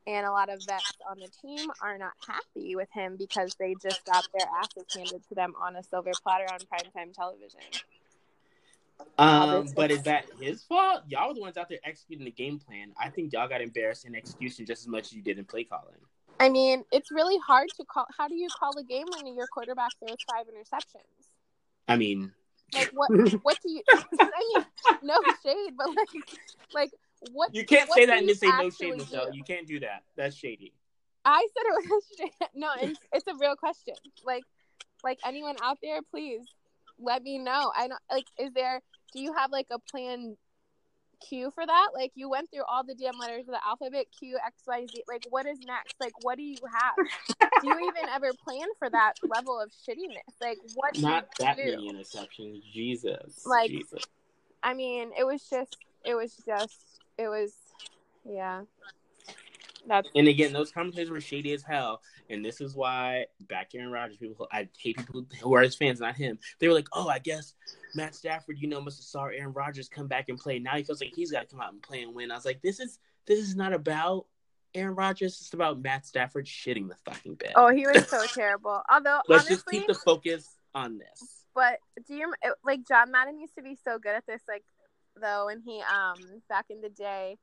[0.07, 3.75] And a lot of vets on the team are not happy with him because they
[3.75, 7.59] just got their asses handed to them on a silver platter on primetime television.
[9.19, 11.03] Um, but is that his fault?
[11.09, 12.91] Y'all were the ones out there executing the game plan.
[12.99, 15.63] I think y'all got embarrassed in execution just as much as you did in play
[15.63, 15.93] calling.
[16.39, 18.05] I mean, it's really hard to call.
[18.17, 21.27] How do you call a game when your quarterback throws five interceptions?
[21.87, 22.31] I mean,
[22.73, 23.09] Like what?
[23.43, 23.81] what do you?
[24.19, 24.65] I mean,
[25.03, 26.39] no shade, but like,
[26.73, 26.91] like
[27.33, 27.53] what?
[27.53, 29.31] you can't what say that and say no shade, Michelle.
[29.31, 29.37] do?
[29.37, 30.03] You can't do that.
[30.15, 30.73] That's shady.
[31.25, 32.47] I said it was shade.
[32.55, 33.95] No, it's, it's a real question.
[34.25, 34.43] Like,
[35.03, 36.41] like anyone out there, please
[36.99, 37.71] let me know.
[37.75, 38.25] I don't like.
[38.39, 38.81] Is there?
[39.13, 40.37] Do you have like a plan?
[41.27, 41.87] Q for that?
[41.93, 45.03] Like you went through all the damn letters of the alphabet Q X Y Z.
[45.07, 45.95] Like what is next?
[45.99, 47.07] Like what do you have?
[47.61, 50.33] do you even ever plan for that level of shittiness?
[50.41, 51.65] Like what do Not that do?
[51.65, 52.61] many interceptions.
[52.73, 53.45] Jesus.
[53.45, 54.03] Like- Jesus.
[54.61, 57.53] I mean, it was just, it was just, it was,
[58.25, 58.63] yeah.
[59.87, 62.01] That's And again, those commentators were shady as hell.
[62.29, 65.99] And this is why back Aaron Rodgers, people I hate people who are his fans,
[66.01, 66.37] not him.
[66.59, 67.53] They were like, Oh, I guess
[67.95, 70.59] Matt Stafford, you know, must have saw Aaron Rodgers come back and play.
[70.59, 72.31] Now he feels like he's gotta come out and play and win.
[72.31, 74.25] I was like, This is this is not about
[74.75, 77.53] Aaron Rodgers, it's about Matt Stafford shitting the fucking bed.
[77.55, 78.81] oh, he was so terrible.
[78.91, 81.43] Although Let's honestly, just keep the focus on this.
[81.55, 84.63] but do you like John Madden used to be so good at this, like
[85.19, 86.15] though, and he um
[86.49, 87.37] back in the day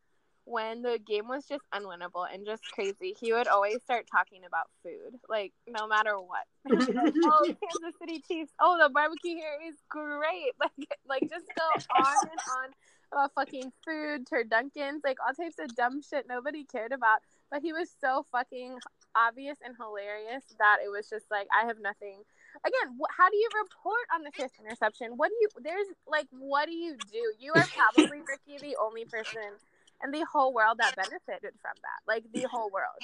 [0.47, 4.71] when the game was just unwinnable and just crazy, he would always start talking about
[4.83, 6.47] food, like no matter what.
[6.97, 8.53] Like, oh, Kansas City Chiefs.
[8.61, 10.53] Oh, the barbecue here is great.
[10.61, 12.69] Like, like just go on and on
[13.13, 17.21] about fucking food, turduckens, like all types of dumb shit nobody cared about.
[17.51, 18.79] But he was so fucking
[19.17, 22.23] obvious and hilarious that it was just like I have nothing.
[22.65, 25.13] Again, wh- how do you report on the fifth interception?
[25.17, 25.49] What do you?
[25.63, 27.33] There's like, what do you do?
[27.39, 29.59] You are probably Ricky, the only person
[30.05, 32.01] in the whole world that benefited from that.
[32.07, 33.01] Like the whole world.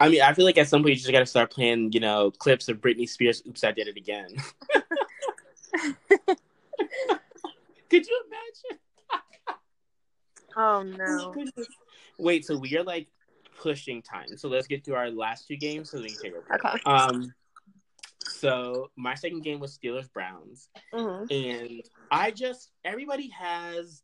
[0.00, 2.30] I mean, I feel like at some point you just gotta start playing, you know,
[2.30, 4.34] clips of Britney Spears Oops I Did It Again.
[7.90, 8.80] Could you imagine?
[10.56, 11.34] Oh no.
[12.16, 13.08] Wait, so we are like
[13.60, 14.36] pushing time.
[14.36, 16.54] So let's get through our last two games so we can take over.
[16.54, 16.80] Okay.
[16.86, 17.34] Um
[18.20, 20.68] so my second game was Steelers Browns.
[20.92, 24.02] hmm And I just everybody has,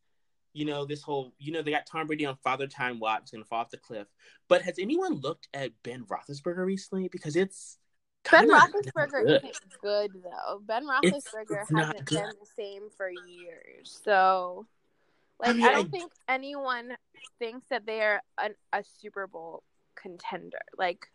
[0.53, 3.45] you know, this whole you know, they got Tom Brady on father time watch gonna
[3.45, 4.07] fall off the cliff.
[4.49, 7.09] But has anyone looked at Ben Roethlisberger recently?
[7.09, 7.79] Because it's
[8.31, 9.45] Ben Roethlisberger good.
[9.45, 10.61] isn't good though.
[10.65, 14.01] Ben Roethlisberger it's hasn't been the same for years.
[14.05, 14.67] So,
[15.39, 16.97] like, I, mean, I- don't think anyone
[17.39, 19.63] thinks that they are an, a Super Bowl
[19.95, 20.59] contender.
[20.77, 21.07] Like,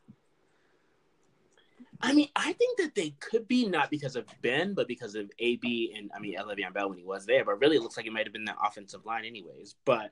[2.02, 5.32] I mean, I think that they could be not because of Ben, but because of
[5.40, 7.46] AB and I mean Le'Veon Bell when he was there.
[7.46, 9.76] But really, it looks like it might have been that offensive line, anyways.
[9.86, 10.12] But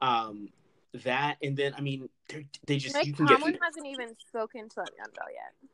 [0.00, 0.48] um,
[1.04, 2.08] that and then I mean,
[2.66, 5.70] they just Mike you can Tomlin hasn't even spoken to Le'Veon Bell yet.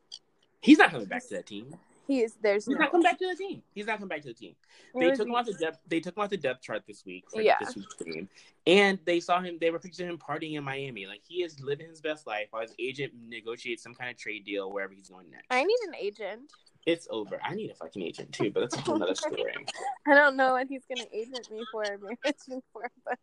[0.61, 1.75] He's not coming back to that team.
[2.07, 2.35] He is.
[2.41, 2.81] There's He's no.
[2.83, 3.61] not coming back to the team.
[3.75, 4.55] He's not coming back to the team.
[4.97, 5.79] They took him off the depth.
[5.87, 7.57] They took him off the depth chart this week for Yeah.
[7.59, 8.29] this week's game,
[8.65, 9.57] and they saw him.
[9.59, 11.05] They were picturing him partying in Miami.
[11.05, 14.45] Like he is living his best life while his agent negotiates some kind of trade
[14.45, 15.47] deal wherever he's going next.
[15.51, 16.51] I need an agent.
[16.85, 17.37] It's over.
[17.43, 19.53] I need a fucking agent too, but that's a whole other story.
[20.07, 23.19] I don't know what he's gonna agent me for, me for, but.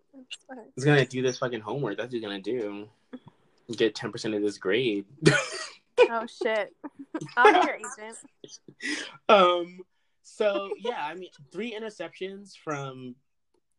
[0.76, 1.96] He's gonna do this fucking homework.
[1.96, 2.88] That's what he's gonna do.
[3.74, 5.06] Get ten percent of this grade.
[6.00, 6.74] Oh shit!
[7.36, 8.18] I'll be your agent.
[9.28, 9.80] um.
[10.22, 13.14] So yeah, I mean, three interceptions from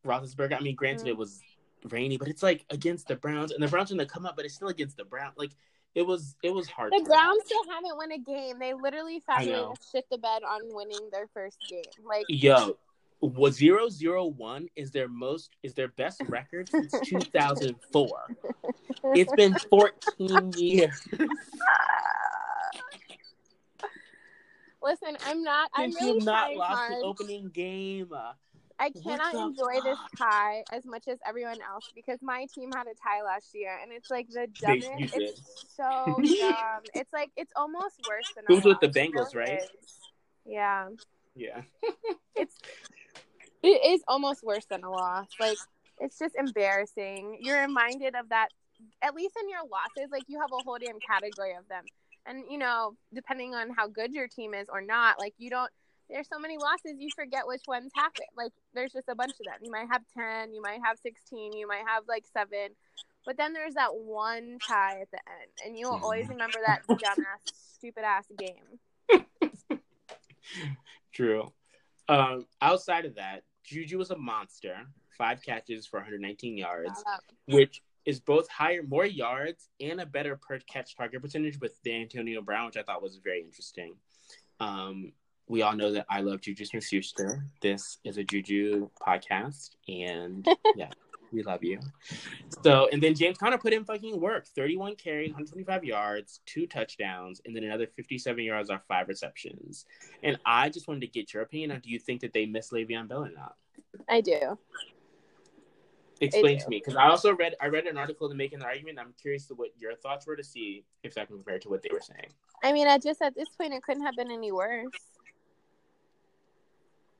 [0.06, 0.56] Roethlisberger.
[0.56, 1.10] I mean, granted, Mm.
[1.10, 1.42] it was
[1.90, 4.46] rainy, but it's like against the Browns, and the Browns are gonna come up, but
[4.46, 5.34] it's still against the Browns.
[5.38, 5.52] Like
[5.96, 6.92] it was, it was hard.
[6.92, 8.60] The to Browns still haven't won a game.
[8.60, 9.74] They literally found a way know.
[9.74, 11.84] to shit the bed on winning their first game.
[12.06, 12.78] Like, Yo,
[13.26, 18.36] what zero zero one is their most is their best record since two thousand four.
[19.14, 21.08] It's been fourteen years.
[24.84, 25.70] listen, I'm not.
[25.74, 26.94] I'm since really not lost hard.
[26.94, 28.10] the opening game.
[28.14, 28.34] Uh,
[28.78, 32.94] I cannot enjoy this tie as much as everyone else because my team had a
[33.02, 35.16] tie last year, and it's like the dumbest.
[35.16, 35.84] It's so
[36.18, 36.82] dumb.
[36.94, 38.44] It's like it's almost worse than.
[38.48, 39.62] Who's with the Bengals, right?
[40.46, 40.90] Yeah,
[41.36, 41.62] Yeah.
[42.36, 42.56] it's
[43.66, 45.28] it is almost worse than a loss.
[45.40, 45.58] Like
[46.00, 47.40] it's just embarrassing.
[47.42, 48.50] You're reminded of that.
[49.02, 51.84] At least in your losses, like you have a whole damn category of them,
[52.26, 55.72] and you know, depending on how good your team is or not, like you don't.
[56.08, 58.26] There's so many losses, you forget which ones happen.
[58.38, 59.60] Like there's just a bunch of them.
[59.64, 62.76] You might have ten, you might have sixteen, you might have like seven,
[63.26, 66.82] but then there's that one tie at the end, and you will always remember that
[66.88, 69.80] dumbass, stupid ass game.
[71.14, 71.52] True.
[72.08, 74.76] Um, outside of that, Juju was a monster.
[75.18, 77.04] Five catches for 119 yards,
[77.48, 81.94] which is both higher, more yards, and a better per catch target percentage with the
[81.94, 83.96] Antonio Brown, which I thought was very interesting.
[84.60, 85.14] Um,
[85.48, 87.46] we all know that I love Juju Smith Schuster.
[87.62, 90.90] This is a Juju podcast, and yeah,
[91.32, 91.80] we love you.
[92.64, 97.42] So, and then James Conner put in fucking work 31 carries, 125 yards, two touchdowns,
[97.46, 99.86] and then another 57 yards on five receptions.
[100.24, 102.72] And I just wanted to get your opinion on do you think that they miss
[102.72, 103.56] Le'Veon Bell or not?
[104.10, 104.58] I do.
[106.22, 106.64] Explain do.
[106.64, 109.00] to me because I also read I read an article to make an argument.
[109.00, 111.82] I'm curious to what your thoughts were to see if that can compare to what
[111.82, 112.30] they were saying.
[112.64, 114.88] I mean, I just at this point, it couldn't have been any worse.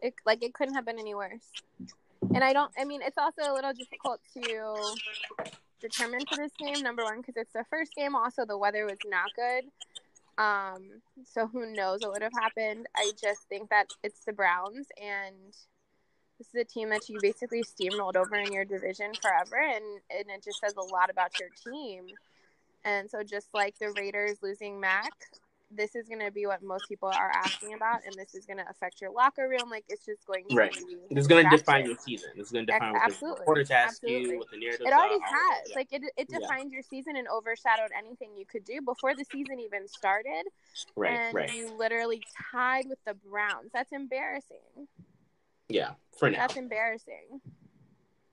[0.02, 1.52] It like it couldn't have been any worse.
[2.34, 2.72] And I don't.
[2.78, 4.96] I mean, it's also a little difficult to
[5.82, 6.82] determine for this game.
[6.84, 8.16] Number one, because it's the first game.
[8.16, 9.66] Also, the weather was not good.
[10.38, 12.88] Um, so who knows what would have happened?
[12.96, 15.36] I just think that it's the Browns, and
[16.38, 20.30] this is a team that you basically steamrolled over in your division forever, and and
[20.30, 22.08] it just says a lot about your team.
[22.84, 25.14] And so, just like the Raiders losing Mack,
[25.76, 28.58] this is going to be what most people are asking about, and this is going
[28.58, 29.70] to affect your locker room.
[29.70, 30.74] Like, it's just going to Right.
[31.10, 31.16] be.
[31.16, 32.30] Is going to define your season.
[32.36, 33.40] It's going to define what the Absolutely.
[33.40, 34.32] reporters ask Absolutely.
[34.34, 34.88] you, what the narrative.
[34.88, 35.72] It already are, has.
[35.76, 36.64] Like, it, it Yeah.
[36.70, 40.46] your season and overshadowed anything you could do before the season even started.
[40.96, 43.72] right, and right, you literally tied with the Browns.
[43.74, 44.88] That's embarrassing.
[45.70, 45.92] yeah.
[46.18, 47.42] For now, That's embarrassing.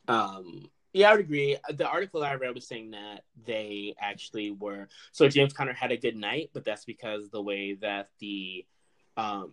[0.09, 1.57] Um, yeah, I would agree.
[1.70, 5.96] The article I read was saying that they actually were so James Conner had a
[5.96, 8.66] good night, but that's because the way that the
[9.16, 9.52] um,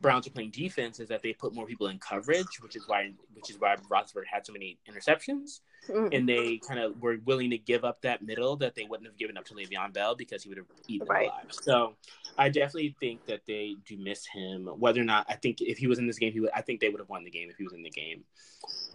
[0.00, 3.12] Browns are playing defense is that they put more people in coverage, which is why
[3.34, 6.14] which is why Roethlisberger had so many interceptions, Mhm.
[6.14, 9.16] and they kind of were willing to give up that middle that they wouldn't have
[9.18, 11.28] given up to Le'Veon Bell because he would have eaten Right.
[11.28, 11.46] alive.
[11.50, 11.96] So
[12.36, 14.66] I definitely think that they do miss him.
[14.66, 16.50] Whether or not I think if he was in this game, he would.
[16.54, 18.24] I think they would have won the game if he was in the game.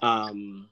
[0.01, 0.69] Um,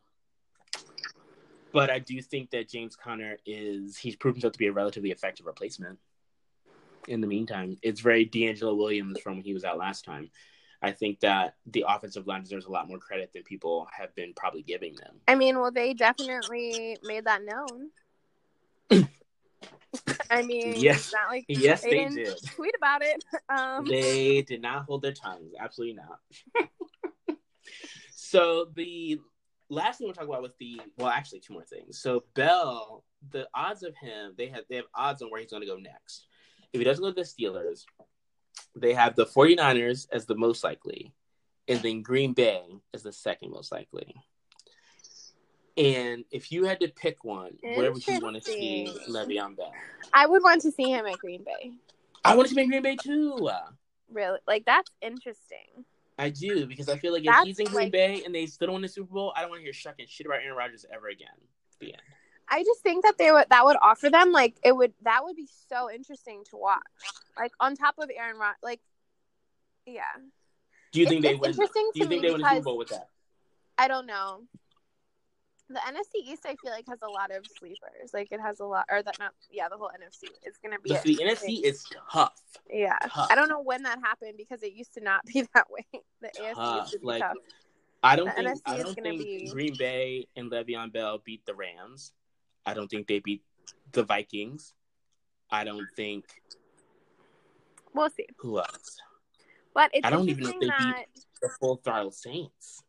[1.77, 5.11] but I do think that James Conner is he's proven himself to be a relatively
[5.11, 5.99] effective replacement.
[7.07, 10.31] In the meantime, it's very DeAngelo Williams from when he was out last time.
[10.81, 14.33] I think that the offensive line deserves a lot more credit than people have been
[14.35, 15.17] probably giving them.
[15.27, 17.91] I mean, well, they definitely made that known.
[20.31, 21.13] I mean, Yes.
[21.13, 22.43] not like Yes, they, they didn't did.
[22.55, 23.23] tweet about it.
[23.49, 25.53] Um, They did not hold their tongues.
[25.59, 27.37] Absolutely not.
[28.15, 29.19] so the
[29.69, 31.99] last thing we'll talk about was the well, actually two more things.
[31.99, 35.65] So Bell, the odds of him, they have they have odds on where he's gonna
[35.65, 36.27] go next.
[36.73, 37.85] If he doesn't go to the Steelers,
[38.75, 41.13] they have the 49ers as the most likely,
[41.67, 42.61] and then Green Bay
[42.93, 44.13] as the second most likely.
[45.77, 48.91] And if you had to pick one, where would you want to see.
[49.07, 49.71] Le'Veon Bell?
[50.11, 51.73] I would want to see him at Green Bay.
[52.25, 53.49] I want to see him in Green Bay too.
[54.11, 55.85] Really, like that's interesting.
[56.17, 58.45] I do because I feel like if That's he's in Green like- Bay and they
[58.47, 60.57] still don't win the Super Bowl, I don't want to hear shucking shit about Aaron
[60.57, 61.27] Rodgers ever again.
[61.79, 62.01] The end.
[62.49, 65.35] I just think that they would that would offer them like it would that would
[65.35, 66.81] be so interesting to watch.
[67.37, 68.79] Like on top of Aaron Rod, like
[69.85, 70.01] yeah.
[70.91, 71.51] Do you It's- think they it's win?
[71.51, 73.09] interesting Do you think they win the Super Bowl with that?
[73.77, 74.43] I don't know.
[75.69, 78.11] The NFC East, I feel like, has a lot of sleepers.
[78.13, 80.29] Like it has a lot, or that not, yeah, the whole NFC.
[80.43, 82.33] It's gonna be The, the NFC is tough.
[82.69, 82.97] yeah.
[83.13, 83.27] tough.
[83.29, 85.85] I don't know when that happened because it used to not be that way.
[86.21, 86.79] The AFC Tough.
[86.81, 87.33] used to be Like tough.
[88.01, 91.45] I don't The think NFC I don't think be- Green Bay and Le'Veon Bell beat
[91.45, 92.13] the Rams.
[92.65, 93.43] I don't think they beat
[93.91, 94.73] the Vikings.
[95.51, 96.25] I don't think
[97.93, 98.97] We'll see, who else.
[99.73, 102.83] but it's I don't even know if they beat- The full throttle Saints.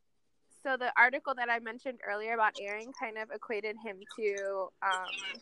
[0.68, 5.40] So the article that I mentioned earlier about Aaron kind of equated him to um,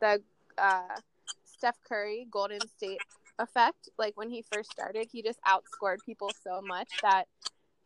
[0.00, 0.20] the
[0.58, 0.98] uh,
[1.44, 3.02] Steph Curry Golden State
[3.38, 3.88] effect.
[3.98, 7.28] Like when he first started, he just outscored people so much that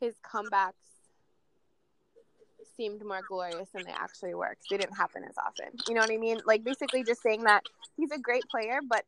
[0.01, 0.73] his comebacks
[2.75, 5.67] seemed more glorious than they actually were 'cause they didn't happen as often.
[5.87, 6.41] You know what I mean?
[6.47, 7.65] Like basically just saying that
[7.99, 9.05] he's a great player, but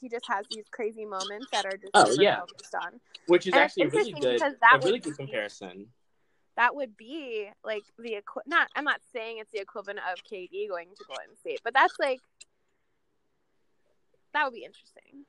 [0.00, 2.38] he just has these crazy moments that are just Oh, yeah.
[2.42, 3.00] focused on.
[3.26, 5.92] Which is And actually a really good a really good be- comparison.
[6.56, 10.68] That would be like the equi- not I'm not saying it's the equivalent of KD
[10.68, 12.20] going to Golden State, but that's like
[14.32, 15.24] that would be interesting.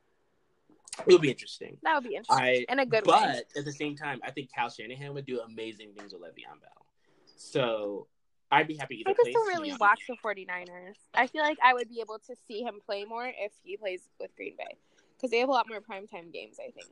[1.05, 1.77] It would be interesting.
[1.83, 3.41] That would be interesting I in a good but way.
[3.57, 6.85] at the same time, I think Kyle Shanahan would do amazing things with Le'Veon Bell.
[7.35, 8.07] So
[8.51, 9.33] I'd be happy either I could place.
[9.33, 10.95] still to really watch the 49ers.
[11.13, 14.09] I feel like I would be able to see him play more if he plays
[14.19, 14.77] with Green Bay
[15.17, 16.57] because they have a lot more primetime games.
[16.59, 16.87] I think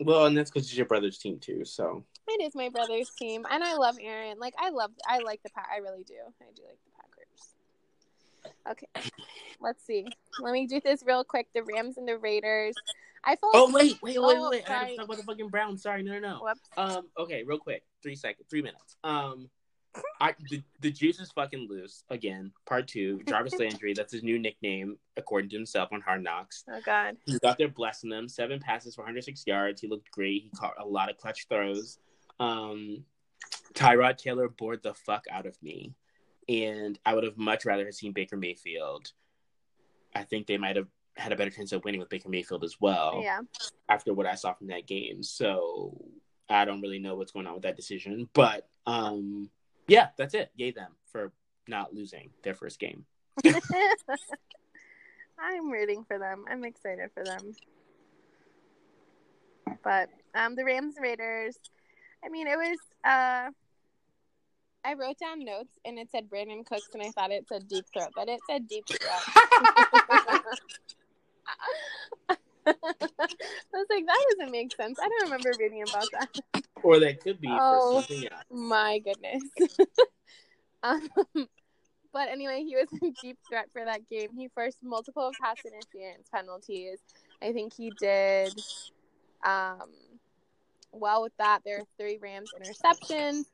[0.00, 1.64] Well, and that's because it's your brother's team too.
[1.64, 4.38] So it is my brother's team, and I love Aaron.
[4.38, 5.68] Like I love, I like the pack.
[5.74, 6.14] I really do.
[6.40, 7.54] I do like the Packers.
[8.70, 9.10] Okay,
[9.60, 10.06] let's see.
[10.40, 11.48] Let me do this real quick.
[11.54, 12.74] The Rams and the Raiders.
[13.24, 13.52] I felt.
[13.54, 14.64] Oh wait, wait, wait, Oh, wait!
[14.66, 15.82] I gotta talk about the fucking Browns.
[15.82, 16.40] Sorry, no, no, no.
[16.42, 16.60] Whoops.
[16.76, 18.96] Um, okay, real quick, three seconds, three minutes.
[19.04, 19.50] Um,
[20.20, 22.52] I the, the juice is fucking loose again.
[22.66, 23.92] Part two, Jarvis Landry.
[23.94, 26.64] That's his new nickname, according to himself on Hard Knocks.
[26.70, 27.16] Oh God.
[27.26, 28.28] He's out there blessing them.
[28.28, 29.80] Seven passes for 106 yards.
[29.80, 30.42] He looked great.
[30.44, 31.98] He caught a lot of clutch throws.
[32.38, 33.04] Um,
[33.74, 35.94] Tyrod Taylor bored the fuck out of me,
[36.48, 39.10] and I would have much rather have seen Baker Mayfield.
[40.14, 42.76] I think they might have had a better chance of winning with Baker Mayfield as
[42.80, 43.40] well Yeah.
[43.88, 45.22] after what I saw from that game.
[45.22, 46.00] So
[46.48, 48.28] I don't really know what's going on with that decision.
[48.32, 49.50] But um,
[49.90, 50.50] yeah, that's it.
[50.56, 51.32] Yay them for
[51.66, 53.04] not losing their first game.
[55.38, 56.44] I'm rooting for them.
[56.48, 57.54] I'm excited for them.
[59.82, 61.58] But um, the Rams Raiders.
[62.24, 62.78] I mean, it was.
[63.04, 63.50] Uh,
[64.82, 67.84] I wrote down notes and it said Brandin Cooks, and I thought it said deep
[67.92, 69.10] throat, but it said deep throat.
[72.84, 73.26] I
[73.72, 74.98] was like, that doesn't make sense.
[75.00, 76.62] I don't remember reading about that.
[76.82, 78.00] or that could be Oh.
[78.00, 78.44] for something else.
[78.50, 79.42] My goodness.
[80.82, 81.08] um,
[82.12, 84.28] but anyway, he was in deep threat for that game.
[84.36, 86.98] He forced multiple pass interference penalties.
[87.42, 88.52] I think he did
[89.44, 89.90] um,
[90.92, 91.60] well with that.
[91.64, 93.44] There are three Rams interceptions.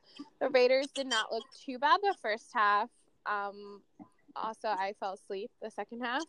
[0.41, 2.89] The Raiders did not look too bad the first half.
[3.27, 3.83] Um,
[4.35, 6.23] also, I fell asleep the second half,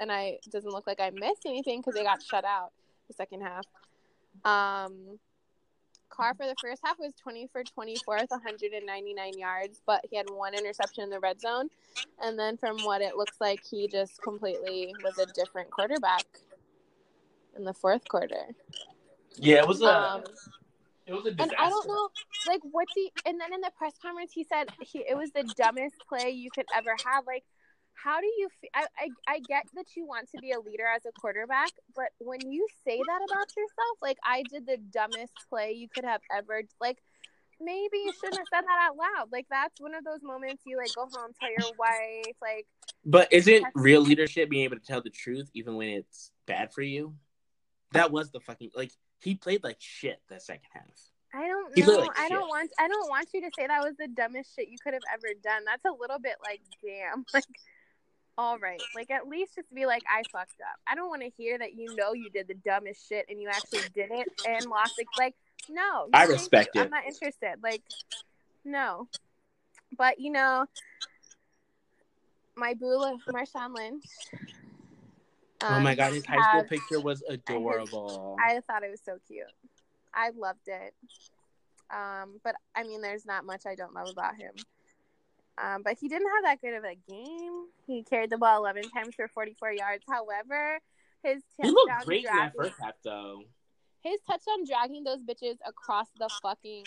[0.00, 2.72] and I doesn't look like I missed anything because they got shut out
[3.08, 3.64] the second half.
[4.44, 5.18] Um,
[6.10, 10.26] Carr for the first half was 20 for 24 with 199 yards, but he had
[10.30, 11.68] one interception in the red zone.
[12.22, 16.24] And then from what it looks like, he just completely was a different quarterback
[17.56, 18.46] in the fourth quarter.
[19.36, 20.24] Yeah, it was a Um,
[21.06, 21.54] it was a disaster.
[21.56, 21.66] and.
[21.66, 22.08] I don't know,
[22.46, 23.12] like, what's he?
[23.24, 26.50] And then in the press conference, he said he, it was the dumbest play you
[26.50, 27.26] could ever have.
[27.26, 27.44] Like,
[28.02, 28.48] how do you?
[28.60, 31.72] Fe- I, I I get that you want to be a leader as a quarterback,
[31.94, 36.04] but when you say that about yourself, like, I did the dumbest play you could
[36.04, 36.62] have ever.
[36.80, 36.98] Like,
[37.60, 39.28] maybe you shouldn't have said that out loud.
[39.32, 42.66] Like, that's one of those moments you like go home, tell your wife, like,
[43.04, 46.82] But isn't real leadership being able to tell the truth even when it's bad for
[46.82, 47.14] you?
[47.92, 50.84] That was the fucking like he played like shit that second half.
[51.34, 51.98] I don't know.
[51.98, 52.70] like I don't want.
[52.78, 55.28] I don't want you to say that was the dumbest shit you could have ever
[55.42, 55.64] done.
[55.66, 57.24] That's a little bit like, damn.
[57.34, 57.44] Like,
[58.38, 58.80] all right.
[58.94, 60.78] Like, at least just be like, I fucked up.
[60.86, 63.48] I don't want to hear that you know you did the dumbest shit and you
[63.48, 65.08] actually did it and lost it.
[65.18, 65.34] Like,
[65.68, 66.08] no.
[66.14, 66.80] I respect you.
[66.80, 66.84] it.
[66.84, 67.56] I'm not interested.
[67.62, 67.82] Like,
[68.64, 69.08] no.
[69.96, 70.66] But you know,
[72.56, 74.04] my boo, Marshawn Lynch.
[75.62, 78.36] oh my um, god, his high school had- picture was adorable.
[78.40, 79.46] I thought it was so cute.
[80.14, 80.94] I loved it.
[81.90, 84.52] Um, but I mean, there's not much I don't love about him.
[85.62, 87.66] Um, but he didn't have that good of a game.
[87.86, 90.04] He carried the ball 11 times for 44 yards.
[90.08, 90.78] However,
[91.22, 93.42] his he looked great in that first half, though.
[94.00, 96.84] his touchdown dragging those bitches across the fucking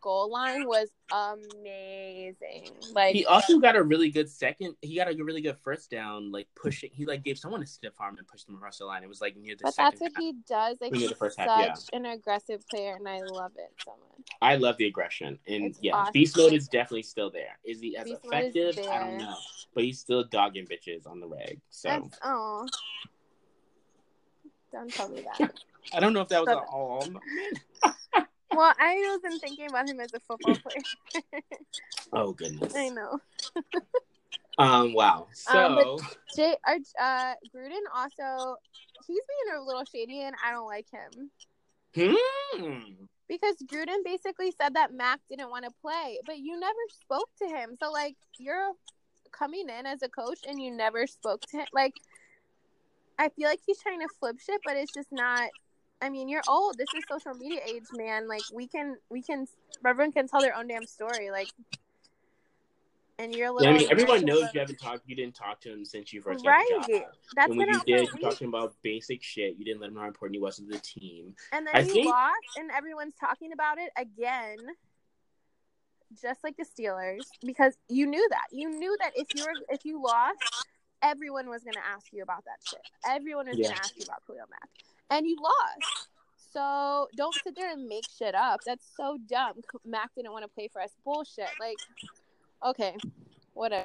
[0.00, 2.70] goal line was amazing.
[2.94, 4.74] Like He also got a really good second.
[4.82, 6.90] He got a really good first down, like pushing.
[6.92, 9.02] He like gave someone a stiff arm and pushed them across the line.
[9.02, 9.92] It was like near the but second.
[9.92, 10.22] that's what half.
[10.22, 10.76] he does.
[10.80, 11.74] Like he's such half, yeah.
[11.98, 14.26] an aggressive player, and I love it so much.
[14.42, 16.12] I love the aggression, and It's yeah, awesome.
[16.12, 17.58] beast mode is definitely still there.
[17.64, 18.78] Is he as Beast effective?
[18.88, 19.36] I don't know,
[19.74, 21.60] but he's still dogging bitches on the reg.
[21.70, 22.66] So oh.
[24.72, 25.54] Don't tell me that.
[25.94, 27.06] I don't know if that was all.
[28.54, 31.42] well, I wasn't thinking about him as a football player.
[32.12, 32.74] Oh goodness.
[32.74, 33.20] I know.
[34.58, 34.92] Um.
[34.92, 35.28] Wow.
[35.48, 35.98] Um, So
[36.34, 38.56] Jay, our, uh, Gruden also,
[39.06, 41.30] he's being a little shady, and I don't like him
[41.94, 43.04] hmm.
[43.28, 47.46] because Gruden basically said that Mack didn't want to play, but you never spoke to
[47.46, 47.76] him.
[47.80, 48.72] So like, you're
[49.30, 51.66] coming in as a coach, and you never spoke to him.
[51.72, 51.94] Like,
[53.18, 55.50] I feel like he's trying to flip shit, but it's just not.
[56.00, 56.78] I mean, you're old.
[56.78, 58.28] This is social media age, man.
[58.28, 59.46] Like, we can, we can,
[59.84, 61.30] everyone can tell their own damn story.
[61.30, 61.48] Like,
[63.18, 63.70] and you're a Yeah.
[63.70, 65.02] I mean, everyone knows you haven't talked.
[65.06, 66.64] You didn't talk to him since you first Right.
[66.70, 67.02] got the job.
[67.34, 69.56] That's and when you did, you talked to him about basic shit.
[69.58, 71.34] You didn't let him know how important he was to the team.
[71.52, 74.56] And then I you think- lost, and everyone's talking about it again,
[76.22, 78.46] just like the Steelers, because you knew that.
[78.52, 80.38] You knew that if you were if you lost,
[81.02, 82.80] everyone was going to ask you about that shit.
[83.04, 84.70] Everyone was going to ask you about Khalil Mack,
[85.10, 86.08] and you lost.
[86.52, 88.60] So don't sit there and make shit up.
[88.64, 89.54] That's so dumb.
[89.84, 90.90] Mack didn't want to play for us.
[91.04, 91.50] Bullshit.
[91.60, 91.76] Like,
[92.64, 92.96] okay,
[93.54, 93.84] whatever.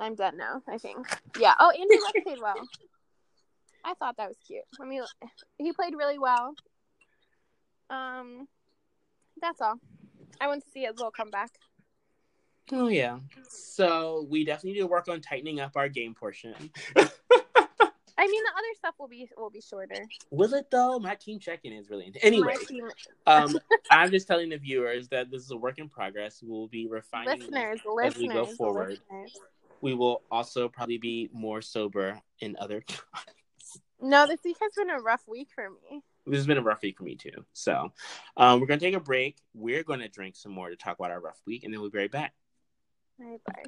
[0.00, 0.62] I'm done now.
[0.68, 1.06] I think.
[1.38, 1.54] Yeah.
[1.58, 2.68] Oh, Andrew Luck played well.
[3.84, 4.64] I thought that was cute.
[4.80, 5.02] I mean,
[5.58, 6.54] he played really well.
[7.88, 8.48] Um,
[9.40, 9.78] that's all.
[10.40, 11.50] I want to see his little comeback.
[12.72, 13.18] Oh yeah.
[13.48, 16.54] So we definitely need to work on tightening up our game portion.
[18.26, 20.06] I mean, the other stuff will be will be shorter.
[20.30, 20.98] Will it though?
[20.98, 22.24] My team check-in is really intense.
[22.24, 22.88] Anyway, team-
[23.26, 23.56] um,
[23.90, 26.40] I'm just telling the viewers that this is a work in progress.
[26.42, 27.38] We'll be refining.
[27.38, 27.48] this.
[27.48, 28.98] listeners, as we go forward.
[29.10, 29.38] listeners.
[29.80, 32.84] We will also probably be more sober in other.
[33.98, 36.02] No, this week has been a rough week for me.
[36.26, 37.46] this has been a rough week for me too.
[37.54, 37.92] So,
[38.36, 39.38] um, we're gonna take a break.
[39.54, 41.98] We're gonna drink some more to talk about our rough week, and then we'll be
[41.98, 42.34] right back.
[43.18, 43.62] Bye bye.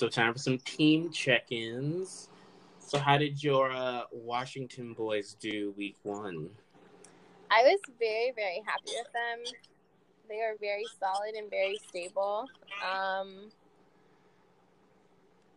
[0.00, 2.30] So, time for some team check-ins.
[2.78, 6.48] So, how did your uh, Washington boys do week one?
[7.50, 9.52] I was very, very happy with them.
[10.28, 12.46] They are very solid and very stable.
[12.82, 13.50] Um,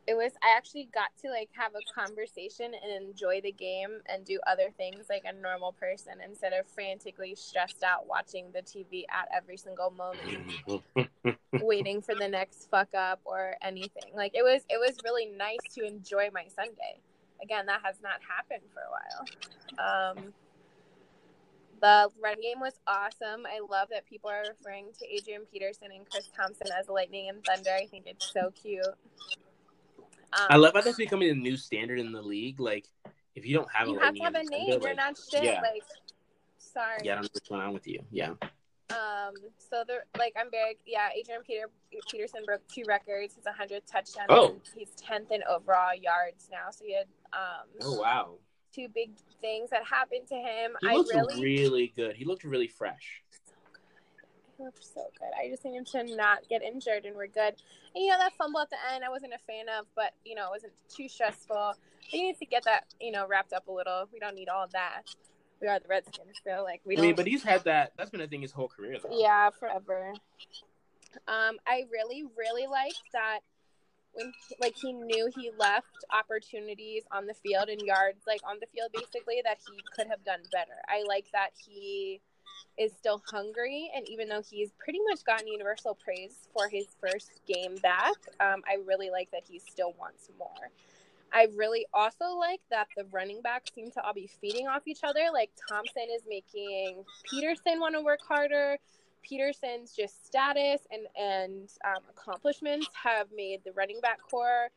[0.06, 4.26] it was I actually got to like have a conversation and enjoy the game and
[4.26, 9.06] do other things like a normal person instead of frantically stressed out watching the TV
[9.10, 14.12] at every single moment, waiting for the next fuck up or anything.
[14.14, 17.00] Like it was it was really nice to enjoy my Sunday.
[17.42, 20.12] Again, that has not happened for a while.
[20.12, 20.34] Um,
[21.82, 23.46] the run game was awesome.
[23.46, 27.44] I love that people are referring to Adrian Peterson and Chris Thompson as lightning and
[27.44, 27.72] thunder.
[27.72, 28.86] I think it's so cute.
[30.40, 32.60] Um, I love how that's becoming a new standard in the league.
[32.60, 32.88] Like,
[33.36, 34.68] if you don't have a you have to have a name.
[34.68, 35.44] You're like, not shit.
[35.44, 35.62] yeah.
[35.62, 35.84] Like,
[36.58, 37.00] sorry.
[37.04, 38.00] Yeah, I don't know what's going on with you.
[38.12, 38.34] Yeah.
[38.90, 39.34] Um.
[39.58, 41.10] So they're like, I'm very yeah.
[41.18, 41.66] Adrian Peter
[42.10, 43.36] Peterson broke two records.
[43.36, 44.28] He's 100 touchdowns.
[44.30, 44.50] Oh.
[44.50, 46.70] and He's 10th in overall yards now.
[46.72, 48.36] So he had um Oh wow.
[48.74, 49.12] two big
[49.42, 50.72] things that happened to him.
[50.82, 52.16] He I looked really really good.
[52.16, 53.23] He looked really fresh.
[54.80, 55.30] So good.
[55.40, 57.56] I just need him to not get injured, and we're good.
[57.96, 60.36] And you know that fumble at the end, I wasn't a fan of, but you
[60.36, 61.74] know it wasn't too stressful.
[62.00, 64.08] He needs to get that you know wrapped up a little.
[64.12, 65.04] We don't need all that.
[65.62, 67.94] We are the Redskins, so like we I mean, but he's had that.
[67.98, 69.18] That's been a thing his whole career, though.
[69.18, 70.14] yeah, forever.
[71.28, 73.40] Um, I really, really liked that
[74.14, 78.68] when like he knew he left opportunities on the field and yards like on the
[78.68, 80.78] field basically that he could have done better.
[80.88, 82.22] I like that he
[82.78, 83.92] is still hungry.
[83.96, 88.62] And even though he's pretty much gotten universal praise for his first game back, um,
[88.68, 90.70] I really like that he still wants more.
[91.32, 95.04] I really also like that the running backs seem to all be feeding off each
[95.04, 95.30] other.
[95.34, 98.78] Like Thompson is making Peterson want to work harder.
[99.24, 104.70] Peterson's just status and and um, accomplishments have made the running back corps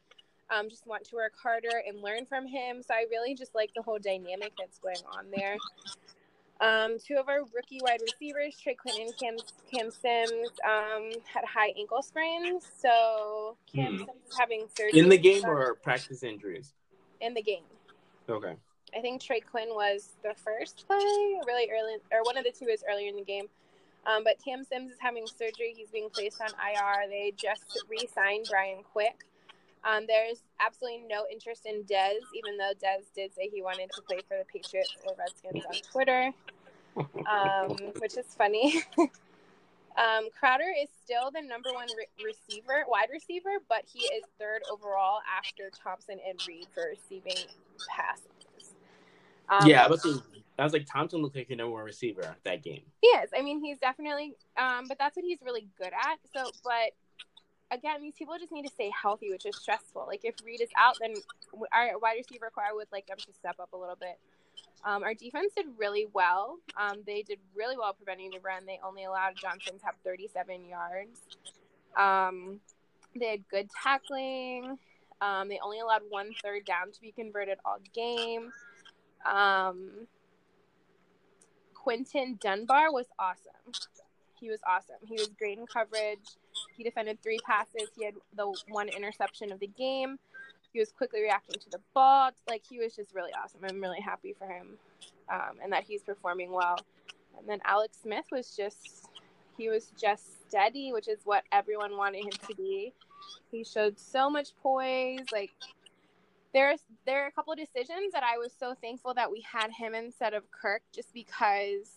[0.50, 2.82] um, just want to work harder and learn from him.
[2.82, 5.56] So I really just like the whole dynamic that's going on there.
[6.60, 9.36] Um, two of our rookie wide receivers, Trey Quinn and Cam,
[9.72, 12.66] Cam Sims, um, had high ankle sprains.
[12.80, 13.98] So Cam hmm.
[13.98, 15.00] Sims is having surgery.
[15.00, 16.72] In the game or practice injuries?
[17.20, 17.64] In the game.
[18.28, 18.54] Okay.
[18.96, 20.96] I think Trey Quinn was the first play,
[21.46, 23.46] really early, or one of the two is earlier in the game.
[24.06, 25.74] Um, but Cam Sims is having surgery.
[25.76, 27.08] He's being placed on IR.
[27.08, 29.26] They just re signed Brian Quick.
[29.86, 34.02] Um, there's absolutely no interest in Dez, even though Dez did say he wanted to
[34.02, 36.32] play for the Patriots or Redskins on Twitter,
[37.30, 38.82] um, which is funny.
[38.98, 44.62] um, Crowder is still the number one re- receiver, wide receiver, but he is third
[44.72, 47.44] overall after Thompson and Reed for receiving
[47.88, 48.74] passes.
[49.48, 50.04] Um, yeah, I was,
[50.58, 52.82] I was like Thompson looked like a number one receiver that game.
[53.02, 53.30] He is.
[53.36, 56.18] I mean, he's definitely, um, but that's what he's really good at.
[56.34, 56.90] So, but
[57.70, 60.04] again, these people just need to stay healthy, which is stressful.
[60.06, 61.14] Like if Reed is out, then
[61.72, 64.18] our wide receiver corps, would like them to step up a little bit.
[64.84, 66.58] Um, our defense did really well.
[66.76, 68.66] Um, they did really well preventing the run.
[68.66, 71.20] They only allowed Johnson to have 37 yards.
[71.96, 72.60] Um,
[73.18, 74.78] they had good tackling.
[75.20, 78.52] Um, they only allowed one third down to be converted all game.
[79.24, 80.06] Um,
[81.74, 83.72] Quinton Dunbar was awesome.
[84.38, 84.96] He was awesome.
[85.06, 86.36] He was great in coverage.
[86.76, 87.90] He defended three passes.
[87.96, 90.18] He had the one interception of the game.
[90.72, 92.30] He was quickly reacting to the ball.
[92.48, 93.60] Like he was just really awesome.
[93.64, 94.78] I'm really happy for him,
[95.32, 96.76] um, and that he's performing well.
[97.38, 99.08] And then Alex Smith was just
[99.56, 102.92] he was just steady, which is what everyone wanted him to be.
[103.50, 105.24] He showed so much poise.
[105.32, 105.50] Like
[106.52, 109.70] there's there are a couple of decisions that I was so thankful that we had
[109.70, 111.96] him instead of Kirk, just because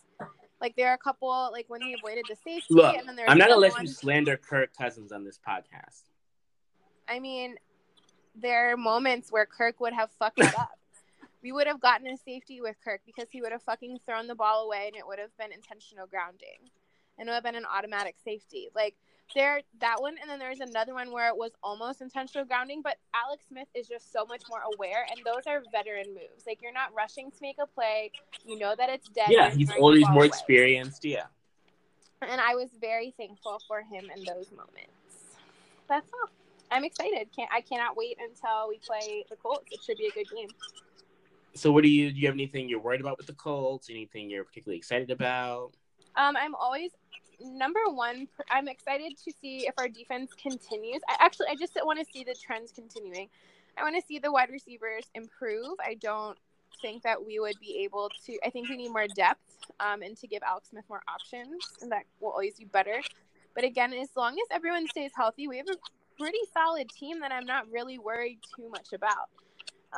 [0.61, 2.73] like there are a couple like when he avoided the safety.
[2.73, 6.03] Look, and then I'm not gonna let you slander Kirk Cousins on this podcast.
[7.07, 7.55] I mean,
[8.35, 10.71] there are moments where Kirk would have fucked it up.
[11.43, 14.35] we would have gotten a safety with Kirk because he would have fucking thrown the
[14.35, 16.69] ball away and it would have been intentional grounding.
[17.17, 18.69] And it would have been an automatic safety.
[18.75, 18.95] Like
[19.33, 22.97] there that one and then there's another one where it was almost intentional grounding but
[23.13, 26.45] alex smith is just so much more aware and those are veteran moves.
[26.47, 28.11] Like you're not rushing to make a play.
[28.45, 29.29] You know that it's dead.
[29.29, 30.27] Yeah he's older he's more away.
[30.27, 31.25] experienced yeah.
[32.21, 35.37] And i was very thankful for him in those moments.
[35.87, 36.29] That's all.
[36.71, 37.29] I'm excited.
[37.35, 39.65] Can't i cannot wait until we play the colts.
[39.71, 40.49] It should be a good game.
[41.55, 43.89] So what do you do you have anything you're worried about with the colts?
[43.89, 45.71] Anything you're particularly excited about?
[46.15, 46.91] Um, I'm always
[47.41, 51.01] number one, I'm excited to see if our defense continues.
[51.07, 53.29] I actually, I just want to see the trends continuing.
[53.77, 55.75] I want to see the wide receivers improve.
[55.83, 56.37] I don't
[56.81, 58.37] think that we would be able to.
[58.45, 59.39] I think we need more depth
[59.79, 63.01] um, and to give Alex Smith more options, and that will always be better.
[63.55, 65.77] But again, as long as everyone stays healthy, we have a
[66.17, 69.29] pretty solid team that I'm not really worried too much about.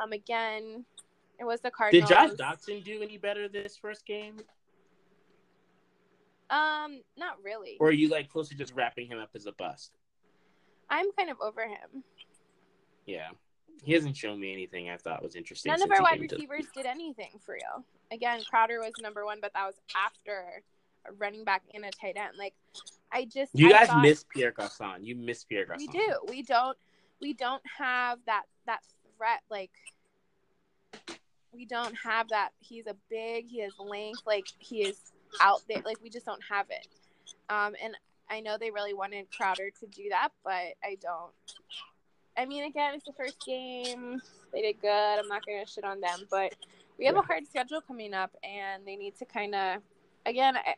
[0.00, 0.84] Um, again,
[1.38, 2.08] it was the Cardinals.
[2.08, 4.36] Did Josh Doctson do any better this first game?
[6.52, 7.78] Um, not really.
[7.80, 9.96] Or are you like close to just wrapping him up as a bust?
[10.90, 12.04] I'm kind of over him.
[13.06, 13.30] Yeah.
[13.82, 15.72] He hasn't shown me anything I thought was interesting.
[15.72, 16.82] None of our wide receivers to...
[16.82, 17.84] did anything for real.
[18.12, 20.62] Again, Crowder was number one, but that was after
[21.06, 22.36] a running back and a tight end.
[22.38, 22.54] Like,
[23.10, 24.02] I just you I guys thought...
[24.02, 25.04] miss Pierre Garcon.
[25.04, 25.86] You miss Pierre Garcon.
[25.90, 26.14] We do.
[26.28, 26.76] We don't.
[27.20, 28.80] We don't have that that
[29.16, 29.40] threat.
[29.50, 29.70] Like,
[31.52, 32.50] we don't have that.
[32.60, 33.46] He's a big.
[33.48, 34.22] He has length.
[34.26, 35.82] Like, he is out there.
[35.84, 36.86] Like we just don't have it.
[37.48, 37.94] Um, and
[38.30, 41.32] I know they really wanted Crowder to do that, but I don't.
[42.36, 44.20] I mean, again, it's the first game.
[44.52, 45.18] They did good.
[45.18, 46.54] I'm not going to shit on them, but
[46.98, 49.82] we have a hard schedule coming up, and they need to kind of,
[50.24, 50.74] again, I,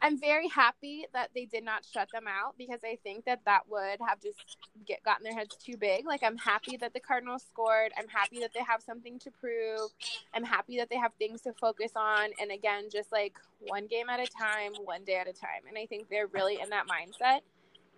[0.00, 3.62] I'm very happy that they did not shut them out because I think that that
[3.68, 6.06] would have just get gotten their heads too big.
[6.06, 7.92] Like I'm happy that the Cardinals scored.
[7.98, 9.90] I'm happy that they have something to prove.
[10.34, 12.30] I'm happy that they have things to focus on.
[12.40, 15.66] And again, just like one game at a time, one day at a time.
[15.68, 17.40] And I think they're really in that mindset.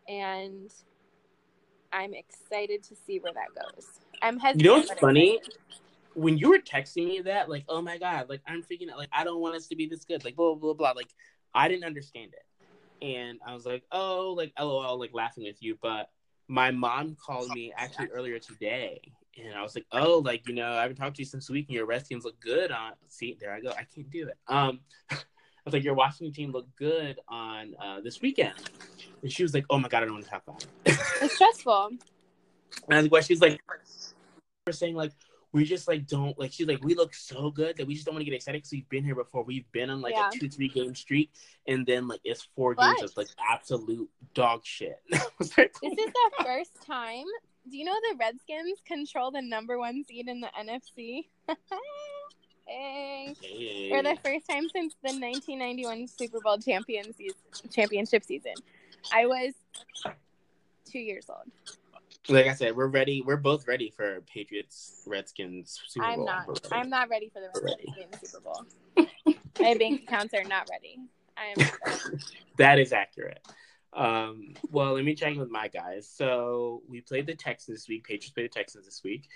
[0.09, 0.72] And
[1.92, 3.86] I'm excited to see where that goes.
[4.22, 4.62] I'm hesitant.
[4.62, 5.36] You know what's funny?
[5.36, 5.59] Excited.
[6.14, 9.11] When you were texting me that, like, oh my god, like I'm freaking out, like
[9.12, 10.92] I don't want us to be this good, like blah blah blah, blah.
[10.92, 11.14] like
[11.55, 13.05] I didn't understand it.
[13.05, 15.78] And I was like, oh, like LOL, like laughing with you.
[15.80, 16.11] But
[16.48, 19.01] my mom called me actually earlier today.
[19.42, 21.53] And I was like, oh, like, you know, I haven't talked to you since the
[21.53, 22.92] week and your Redskins look good on.
[23.09, 23.70] See, there I go.
[23.70, 24.36] I can't do it.
[24.48, 24.80] Um,
[25.11, 25.16] I
[25.64, 28.55] was like, your Washington team looked good on uh, this weekend.
[29.22, 30.98] And she was like, oh my God, I don't want to talk about it.
[31.22, 31.90] It's stressful.
[32.88, 33.61] and I was like, she's like,
[34.66, 35.12] we're saying like,
[35.53, 38.14] we just like don't like she's like we look so good that we just don't
[38.14, 40.28] want to get excited because we've been here before we've been on like Yeah.
[40.28, 41.30] a two three game streak
[41.66, 45.01] and then like it's four games of like absolute dog shit
[45.38, 47.24] This is the first time.
[47.70, 51.26] Do you know the Redskins control the number one seed in the NFC?
[52.66, 53.34] hey.
[53.40, 53.90] Hey.
[53.90, 57.36] For the first time since the 1991 Super Bowl champion season,
[57.70, 58.55] championship season.
[59.12, 59.53] I was
[60.90, 61.51] two years old.
[62.29, 66.47] Like I said we're ready we're both ready for Patriots Redskins Super I'm Bowl not.
[66.47, 66.75] We're ready.
[66.75, 68.66] I'm not ready for the Redskins to win the Super Bowl.
[69.61, 70.99] My bank accounts are not ready.
[71.37, 72.18] I am.
[72.59, 73.41] that is accurate.
[73.93, 76.09] Um, well, let me check in with my guys.
[76.09, 78.05] So we played the Texans this week.
[78.05, 79.29] Patriots played the Texans this week.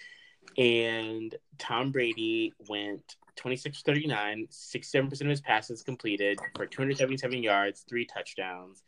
[0.58, 8.04] And Tom Brady went 26 39, 67% of his passes completed for 277 yards, three
[8.04, 8.82] touchdowns,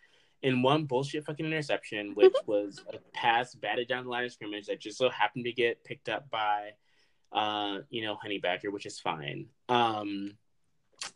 [0.46, 4.66] and one bullshit fucking interception, which was a pass batted down the line of scrimmage
[4.66, 6.70] that just so happened to get picked up by,
[7.32, 9.46] uh, you know, Honey Badger, which is fine.
[9.68, 10.36] Um,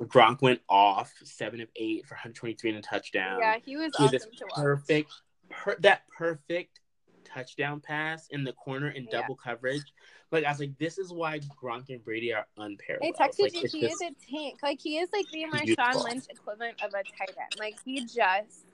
[0.03, 3.39] Gronk went off seven of eight for 123 and a touchdown.
[3.41, 4.55] Yeah, he was He awesome to watch.
[4.57, 5.13] perfect,
[5.49, 6.81] per- that perfect
[7.25, 9.21] touchdown pass in the corner in Yeah.
[9.23, 9.85] double coverage.
[10.33, 13.15] Like I was like, this is why Gronk and Brady are I unparalleled.
[13.17, 13.69] texted like, you.
[13.69, 14.61] He just- is a tank.
[14.63, 15.45] Like he is like the.
[15.45, 17.59] Marshawn Lynch equivalent of a tight end.
[17.59, 18.67] Like he just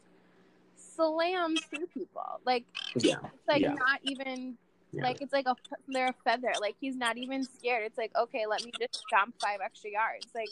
[0.96, 2.40] slams through people.
[2.44, 2.64] Like
[2.96, 3.74] yeah, it's like Yeah.
[3.74, 4.56] not even
[4.92, 5.04] yeah.
[5.04, 5.54] like it's like a
[5.88, 6.52] they're a feather.
[6.60, 7.84] Like he's not even scared.
[7.84, 10.26] It's like okay, let me just jump five extra yards.
[10.34, 10.48] Like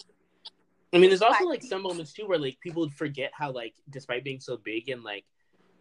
[0.92, 4.22] I mean, there's also like some moments too where like people forget how like despite
[4.22, 5.24] being so big and like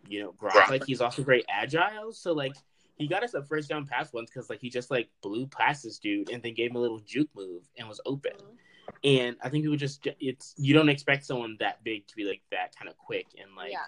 [0.07, 2.11] you know Gronk, like he's also very agile.
[2.13, 2.53] So like
[2.97, 5.83] he got us a first down pass once because like he just like blew past
[5.83, 8.33] this dude and then gave him a little juke move and was open.
[8.33, 8.95] Mm-hmm.
[9.03, 12.41] And I think people just it's you don't expect someone that big to be like
[12.51, 13.85] that kind of quick and like yeah,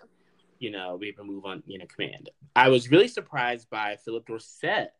[0.60, 2.30] you know be able to move on you know command.
[2.56, 4.92] I was really surprised by Phillip Dorsett,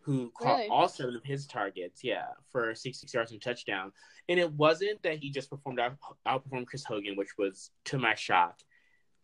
[0.00, 0.68] who caught Really?
[0.68, 3.92] all seven of his targets, yeah, for 66 yards and touchdown.
[4.28, 5.96] And it wasn't that he just performed out
[6.26, 8.58] outperformed Chris Hogan, which was to my shock.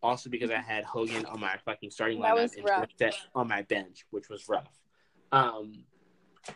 [0.02, 2.56] Also because I had Hogan on my fucking starting That lineup
[3.00, 4.68] and on my bench, which was rough.
[5.32, 5.84] Um,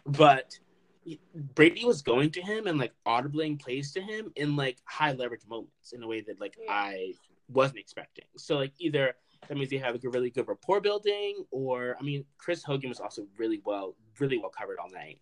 [0.07, 0.59] but
[1.55, 5.42] Brady was going to him and like audibling plays to him in like high leverage
[5.47, 6.72] moments in a way that like Yeah.
[6.72, 7.12] I
[7.49, 8.24] wasn't expecting.
[8.36, 9.14] So like either
[9.49, 12.88] that means they have like a really good rapport building, or I mean, Chris Hogan
[12.88, 15.18] was also really well, really well covered all night.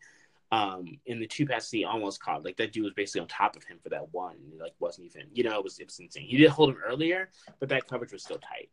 [0.52, 3.56] Um, in the two passes he almost caught, like that dude was basically on top
[3.56, 4.36] of him for that one.
[4.50, 6.26] and, Like wasn't even, you know, it was it was insane.
[6.26, 8.68] He did hold him earlier, but that coverage was still tight.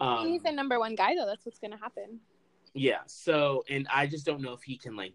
[0.00, 1.26] Um, he's the number one guy though.
[1.26, 2.20] That's what's gonna happen.
[2.74, 2.98] yeah.
[3.06, 5.14] So, and I just don't know if he can like,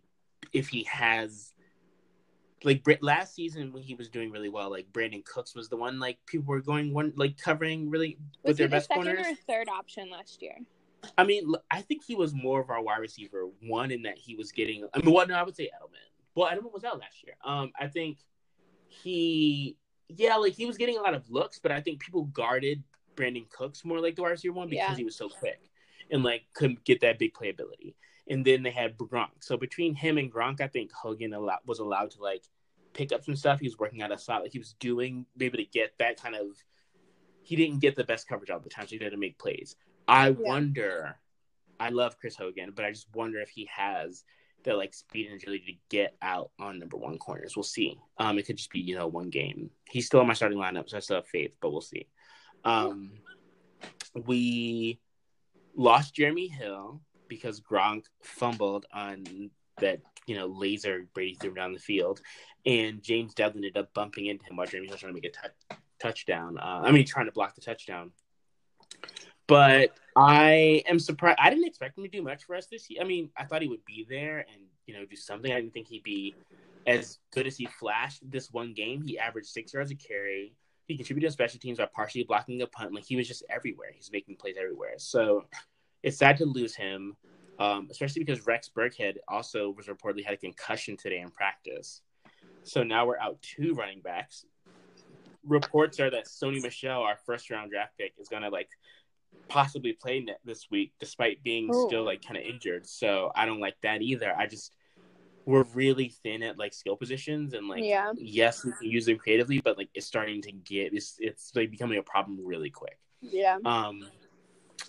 [0.54, 1.54] if he has,
[2.64, 6.00] like last season when he was doing really well, like Brandin Cooks was the one
[6.00, 9.04] like people were going one like covering really Was with he their the best second
[9.04, 9.26] corners.
[9.28, 10.56] or third option last year?
[11.18, 13.44] I mean, I think he was more of our wide receiver.
[13.62, 14.88] One in that he was getting.
[14.94, 16.00] I mean, well, no, I would say Edelman.
[16.36, 17.36] Well, Edelman was out last year.
[17.46, 18.18] Um, I think
[18.88, 19.78] he,
[20.10, 22.84] yeah, like he was getting a lot of looks, but I think people guarded
[23.16, 24.96] Brandin Cooks more like the wide receiver one because Yeah.
[24.96, 25.70] he was so quick
[26.12, 27.94] and like couldn't get that big playability.
[28.30, 29.30] And then they had Gronk.
[29.40, 32.44] So between him and Gronk, I think Hogan allowed, was allowed to like
[32.94, 33.60] pick up some stuff.
[33.60, 34.44] He was working out a slot.
[34.44, 36.48] Like he was doing, be able to get that kind of.
[37.44, 39.78] He didn't get the best coverage all the time, so he had to make plays.
[40.08, 41.18] I wonder.
[41.80, 44.24] I love Chris Hogan, but I just wonder if he has
[44.64, 47.56] the like speed and agility to get out on number one corners.
[47.56, 47.98] We'll see.
[48.18, 49.70] Um, it could just be you know one game.
[49.90, 52.08] He's still in my starting lineup, so I still have faith, but we'll see.
[52.66, 53.12] Um,
[54.26, 55.00] we
[55.76, 59.50] lost Jeremy Hill because Gronk fumbled on
[59.80, 62.22] that you know laser Brady threw down the field,
[62.66, 65.78] and James Develin ended up bumping into him while Hill was trying to make a
[66.00, 66.58] touchdown.
[66.58, 68.12] Uh, I mean, trying to block the touchdown.
[69.48, 71.40] But I am surprised.
[71.42, 73.02] I didn't expect him to do much for us this year.
[73.02, 75.52] I mean, I thought he would be there and you know do something.
[75.52, 76.36] I didn't think he'd be
[76.86, 79.02] as good as he flashed this one game.
[79.02, 80.54] He averaged six yards a carry.
[80.88, 82.94] He contributed on special teams by partially blocking a punt.
[82.94, 83.90] Like he was just everywhere.
[83.94, 84.96] He's making plays everywhere.
[84.98, 85.46] So
[86.08, 87.18] it's sad to lose him,
[87.60, 92.02] um, especially because Rex Burkhead also was reportedly had a concussion today in practice.
[92.64, 94.46] So now we're out two running backs.
[95.46, 98.70] Reports are that Sony Michel, our first round draft pick, is gonna like
[99.50, 101.88] possibly play this week, despite being Oh.
[101.88, 102.88] still like kind of injured.
[102.88, 104.34] So I don't like that either.
[104.36, 104.74] I just
[105.46, 108.12] we're really thin at like skill positions and like Yeah.
[108.16, 111.70] yes, we can use them creatively, but like it's starting to get it's it's like
[111.72, 112.98] becoming a problem really quick.
[113.22, 113.58] Yeah.
[113.66, 114.06] Um,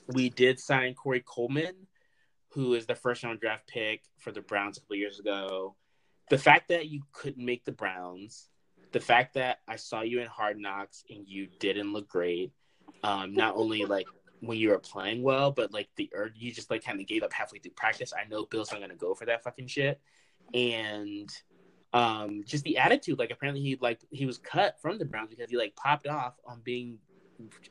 [0.09, 1.75] we did sign Corey Coleman,
[2.53, 5.77] who is the first round draft pick for the Browns a couple years ago.
[6.31, 8.49] The fact that you couldn't make the Browns
[8.93, 12.53] the fact that I saw you in Hard Knocks and you didn't look great.
[13.03, 14.07] Um, not only like
[14.41, 17.23] when you were playing well, but like the urge, you just like kind of gave
[17.23, 18.13] up halfway through practice.
[18.17, 20.01] I know Bill's not gonna go for that fucking shit,
[20.55, 21.31] and
[21.93, 23.19] um, just the attitude.
[23.19, 26.35] Like apparently he like he was cut from the Browns because he like popped off
[26.47, 26.99] on being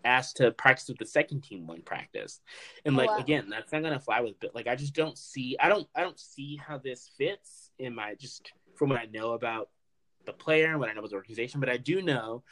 [0.04, 2.42] asked to practice with the second team one practice,
[2.86, 3.18] and like wow.
[3.18, 4.52] again, that's not gonna fly with Bill.
[4.54, 5.58] Like I just don't see.
[5.60, 5.88] I don't.
[5.96, 9.70] I don't see how this fits in my just from what I know about
[10.26, 11.60] the player and what I know about the organization.
[11.60, 12.44] But I do know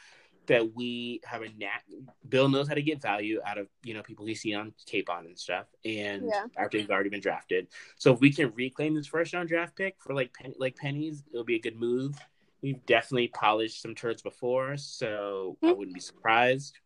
[0.46, 1.82] that we have a nat.
[2.28, 5.10] Bill knows how to get value out of you know people he see on tape
[5.10, 6.46] on and stuff, and yeah.
[6.56, 7.68] after he's already been drafted.
[7.96, 11.22] So if we can reclaim this first round draft pick for like pen, like pennies,
[11.32, 12.18] it'll be a good move.
[12.62, 15.68] We've definitely polished some turds before, so mm-hmm.
[15.68, 16.78] I wouldn't be surprised.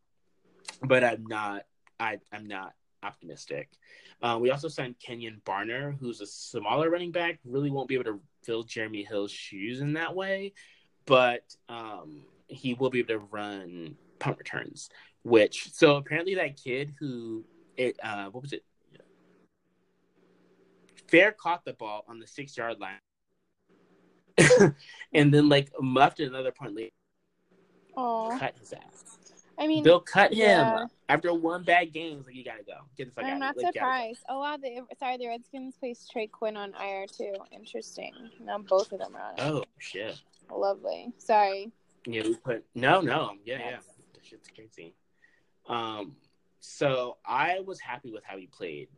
[0.82, 1.64] But I'm not.
[1.98, 3.68] I I'm not optimistic.
[4.22, 7.38] Uh, we also signed Kenjon Barner, who's a smaller running back.
[7.44, 10.52] Really won't be able to fill Jeremy Hill's shoes in that way,
[11.06, 14.90] but um, he will be able to run punt returns.
[15.22, 17.44] Which so apparently that kid who
[17.76, 18.64] it uh what was it?
[21.08, 23.00] Fair caught the ball on the six yard line,
[25.12, 26.90] and then like muffed another punt later.
[27.96, 29.18] Oh, cut his ass.
[29.60, 30.86] I mean, Bill cut him yeah.
[31.10, 32.24] after one bad game.
[32.26, 32.78] Like, you gotta go.
[32.96, 33.38] Get the fuck I'm out.
[33.38, 34.20] not like, surprised.
[34.28, 37.34] Oh wow, the, sorry, the Redskins placed Trey Quinn on IR too.
[37.52, 38.12] Interesting.
[38.42, 39.34] Now both of them are on.
[39.34, 39.42] It.
[39.42, 40.18] Oh shit.
[40.50, 41.12] Lovely.
[41.18, 41.70] Sorry.
[42.06, 43.76] Yeah, we put no, no, yeah, yeah.
[44.14, 44.94] The shit's crazy.
[45.68, 46.16] Um,
[46.60, 48.88] so I was happy with how he played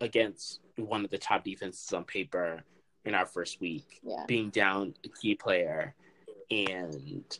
[0.00, 2.64] against one of the top defenses on paper
[3.04, 4.24] in our first week, yeah.
[4.26, 5.94] being down a key player
[6.50, 7.38] and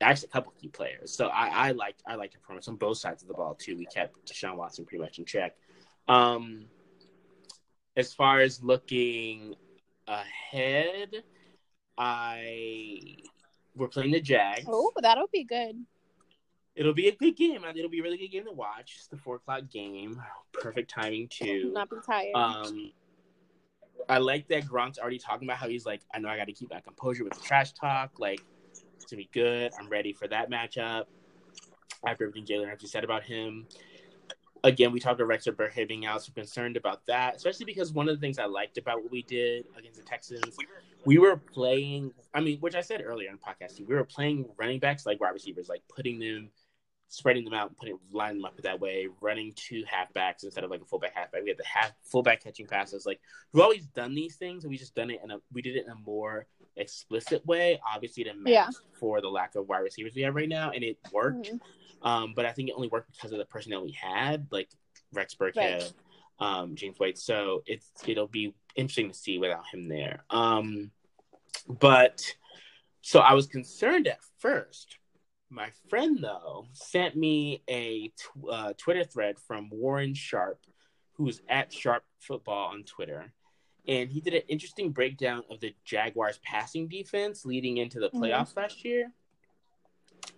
[0.00, 1.12] actually a couple key players.
[1.12, 3.76] So I, I liked I liked performance on both sides of the ball too.
[3.76, 5.56] We kept Deshaun Watson pretty much in check.
[6.08, 6.66] Um,
[7.96, 9.54] as far as looking
[10.06, 11.22] ahead,
[11.98, 13.16] I
[13.74, 14.64] we're playing the Jags.
[14.68, 15.76] Oh, that'll be good.
[16.74, 17.62] It'll be a good game.
[17.74, 18.94] It'll be a really good game to watch.
[18.96, 20.20] It's the four o'clock game.
[20.52, 21.70] Perfect timing too.
[21.72, 22.34] Not be tired.
[22.34, 22.92] Um,
[24.08, 26.52] I like that Gronk's already talking about how he's like, I know I got to
[26.52, 28.18] keep my composure with the trash talk.
[28.18, 28.42] Like,
[28.96, 29.72] it's gonna be good.
[29.78, 31.04] I'm ready for that matchup.
[32.06, 33.66] After everything Jalen Ramsey said about him,
[34.64, 38.08] again, we talked to Rex Burkhead being out, so concerned about that, especially because one
[38.08, 40.56] of the things I liked about what we did against the Texans,
[41.04, 42.12] we were playing.
[42.34, 45.20] I mean, which I said earlier in the podcast, we were playing running backs like
[45.20, 46.50] wide receivers, like putting them,
[47.08, 50.82] spreading them out, putting lining them up that way, running two halfbacks instead of like
[50.82, 51.42] a fullback halfback.
[51.42, 53.06] We had the half fullback catching passes.
[53.06, 53.20] Like
[53.52, 55.84] we've always done these things, and we just done it in a we did it
[55.84, 56.46] in a more
[56.76, 58.68] explicit way, obviously to match yeah.
[58.98, 61.46] for the lack of wide receivers we have right now, and it worked.
[61.46, 62.08] Mm-hmm.
[62.08, 64.68] Um, but I think it only worked because of the personnel we had, like
[65.12, 65.92] Rex Burkhead, right.
[66.38, 67.18] um, James White.
[67.18, 70.24] So it's it'll be interesting to see without him there.
[70.30, 70.90] Um,
[71.68, 72.22] but
[73.00, 74.98] so I was concerned at first.
[75.48, 80.60] My friend though sent me a tw- uh, Twitter thread from Warren Sharp,
[81.14, 83.32] who's at Sharp Football on Twitter,
[83.88, 88.22] and he did an interesting breakdown of the Jaguars' passing defense leading into the mm-hmm.
[88.24, 88.60] playoffs mm-hmm.
[88.60, 89.12] last year.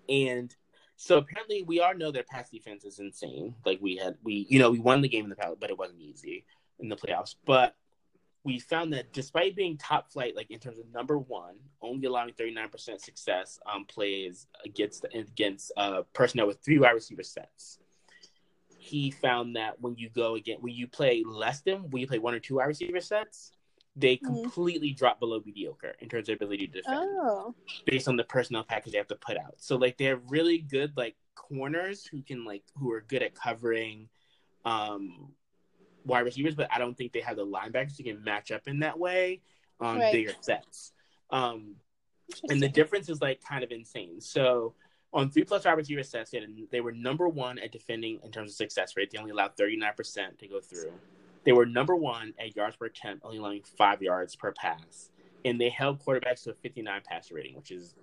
[0.08, 0.54] And
[0.96, 3.54] so apparently, we all know their pass defense is insane.
[3.64, 5.78] Like we had, we you know we won the game in the palace, but it
[5.78, 6.44] wasn't easy
[6.78, 7.34] in the playoffs.
[7.46, 7.76] But
[8.44, 12.34] we found that despite being top flight, like in terms of number one, only allowing
[12.34, 17.78] thirty nine percent success on plays against against uh, personnel with three wide receiver sets.
[18.88, 22.18] He found that when you go again, when you play less than when you play
[22.18, 23.52] one or two wide receiver sets,
[23.94, 24.42] they mm-hmm.
[24.42, 24.98] completely mm-hmm.
[24.98, 27.54] drop below mediocre in terms of ability to defend oh.
[27.84, 29.54] based on the personnel package they have to put out.
[29.58, 34.08] So like they're really good like corners who can like who are good at covering
[34.64, 35.32] um
[36.04, 38.80] wide receivers, but I don't think they have the linebackers who can match up in
[38.80, 39.42] that way
[39.80, 40.12] on right.
[40.12, 40.92] bigger sets.
[41.30, 41.76] Um
[42.48, 44.20] and the difference is like kind of insane.
[44.20, 44.74] So
[45.12, 46.34] on three plus receiver sets,
[46.70, 49.10] they were number one at defending in terms of success rate.
[49.10, 50.92] They only allowed 39% to go through.
[51.44, 55.10] They were number one at yards per attempt, only allowing five yards per pass.
[55.44, 57.94] And they held quarterbacks to a 59 passer rating, which is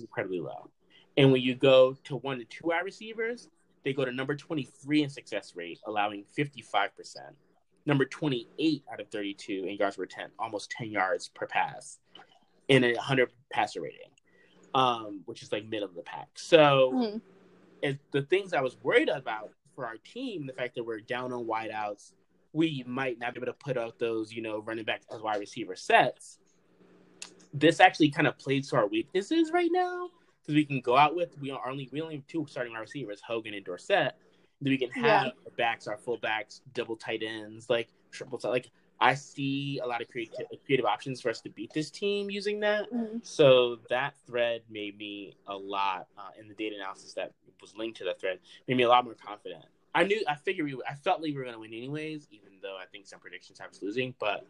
[0.00, 0.70] incredibly low.
[1.16, 3.48] And when you go to one to two wide receivers,
[3.84, 6.90] they go to number 23 in success rate, allowing 55%.
[7.84, 11.98] Number 28 out of 32 in yards per attempt, almost 10 yards per pass,
[12.68, 14.08] in a 100 passer rating,
[14.74, 16.28] um, which is like middle of the pack.
[16.34, 17.92] So, mm-hmm.
[18.10, 21.44] the things I was worried about for our team, the fact that we're down on
[21.46, 22.12] wideouts,
[22.52, 25.40] we might not be able to put out those, you know, running back as wide
[25.40, 26.38] receiver sets.
[27.54, 30.08] This actually kind of plays to our weaknesses right now
[30.40, 32.80] because we can go out with we are only we only have two starting wide
[32.80, 34.14] receivers, Hogan and Dorsett.
[34.60, 35.30] Then we can have yeah.
[35.56, 38.70] backs, our full backs, double tight ends, like triple tight like
[39.02, 42.60] I see a lot of creative creative options for us to beat this team using
[42.60, 42.88] that.
[42.92, 43.26] Mhm.
[43.26, 47.98] So that thread made me a lot, uh, in the data analysis that was linked
[47.98, 48.38] to that thread,
[48.68, 49.64] made me a lot more confident.
[49.92, 52.60] I knew, I figured we, I felt like we were going to win anyways, even
[52.62, 54.14] though I think some predictions have us losing.
[54.20, 54.46] But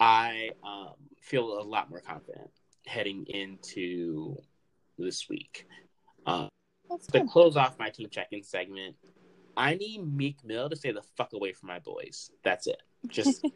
[0.00, 2.50] I um, feel a lot more confident
[2.86, 4.34] heading into
[4.96, 5.66] this week.
[6.24, 6.48] Um,
[7.12, 8.96] to close off my team check-in segment,
[9.58, 12.30] I need Meek Mill to stay the fuck away from my boys.
[12.42, 12.80] That's it.
[13.08, 13.46] Just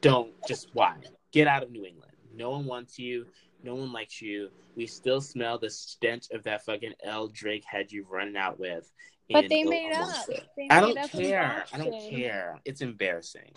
[0.00, 0.32] don't.
[0.46, 0.96] Just why?
[1.32, 2.12] Get out of New England.
[2.34, 3.26] No one wants you.
[3.62, 4.50] No one likes you.
[4.76, 8.92] We still smell the stench of that fucking L Drake had you running out with.
[9.30, 10.26] But they made up.
[10.56, 11.64] They I made don't up care.
[11.72, 12.60] I don't care.
[12.64, 13.52] It's embarrassing.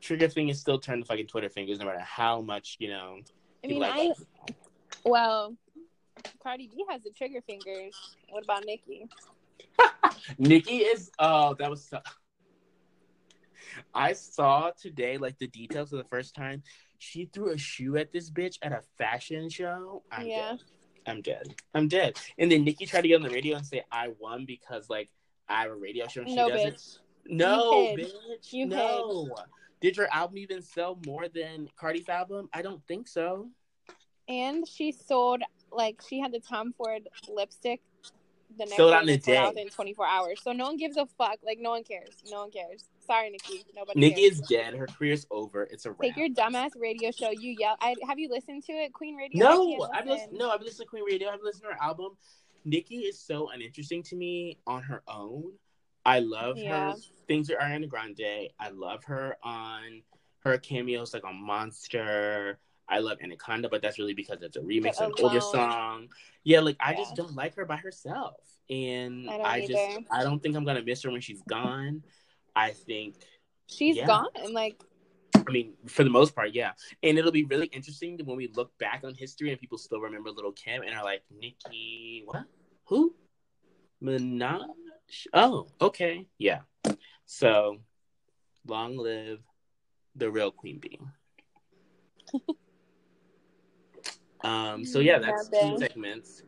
[0.00, 3.20] Trigger is still turning fucking Twitter fingers, no matter how much you know.
[3.64, 4.00] I mean, like I
[4.48, 4.54] it.
[5.06, 5.56] well,
[6.42, 7.94] Cardi B has the trigger fingers.
[8.28, 9.08] What about Nicki?
[10.38, 12.00] Nicki is oh that was so
[13.94, 16.62] I saw today like the details for the first time.
[16.98, 20.02] She threw a shoe at this bitch at a fashion show.
[20.10, 20.50] I'm Yeah.
[20.52, 20.60] dead.
[21.06, 21.54] I'm dead.
[21.74, 22.18] I'm dead.
[22.38, 25.10] And then Nicki tried to get on the radio and say I won because like
[25.48, 26.74] I have a radio show and she No, doesn't.
[26.74, 26.98] bitch.
[27.26, 28.00] No, hid.
[28.00, 28.52] bitch.
[28.52, 29.36] You no.
[29.80, 32.48] Did your album even sell more than Cardi's album?
[32.54, 33.50] I don't think so.
[34.28, 37.82] And she sold like she had the Tom Ford lipstick.
[38.56, 39.62] The next Sold day out in a day.
[39.62, 40.40] in 24 hours.
[40.42, 41.38] So no one gives a fuck.
[41.44, 42.22] Like no one cares.
[42.30, 42.84] No one cares.
[43.06, 43.64] Sorry, Nicki.
[43.74, 44.40] Nobody Nicki cares.
[44.40, 44.74] is dead.
[44.74, 45.64] Her career's over.
[45.64, 46.00] It's a wrap.
[46.02, 47.30] Take your dumbass radio show.
[47.30, 47.76] You yell.
[47.80, 49.44] I, have you listened to it, Queen Radio?
[49.44, 50.32] No, I've listened.
[50.38, 51.28] No, I've listened to Queen Radio.
[51.28, 52.16] I've listened to her album.
[52.64, 55.52] Nicki is so uninteresting to me on her own.
[56.06, 56.92] I love Yeah.
[56.92, 56.98] her
[57.28, 58.48] things with Ariana Grande.
[58.58, 60.02] I love her on
[60.40, 62.58] her cameos, like on Monster.
[62.88, 66.08] I love Anaconda, but that's really because it's a remix of an older song.
[66.42, 66.96] Yeah, like I Yeah.
[66.98, 68.36] just don't like her by herself,
[68.68, 70.04] and I I, just either.
[70.10, 72.02] I don't think I'm gonna miss her when she's gone.
[72.56, 73.16] I think
[73.66, 74.06] She's Yeah.
[74.06, 74.28] gone.
[74.36, 74.82] And like
[75.46, 76.72] I mean, for the most part, yeah.
[77.02, 80.30] And it'll be really interesting when we look back on history and people still remember
[80.30, 82.44] Lil' Kim and are like, Nicki, what?
[82.86, 83.14] Who?
[84.02, 84.66] Minaj?
[85.34, 86.26] Oh, okay.
[86.38, 86.60] Yeah.
[87.26, 87.80] So,
[88.66, 89.40] long live
[90.14, 91.00] the real Queen Bee.
[94.44, 94.84] um.
[94.84, 96.42] So yeah, that's two segments.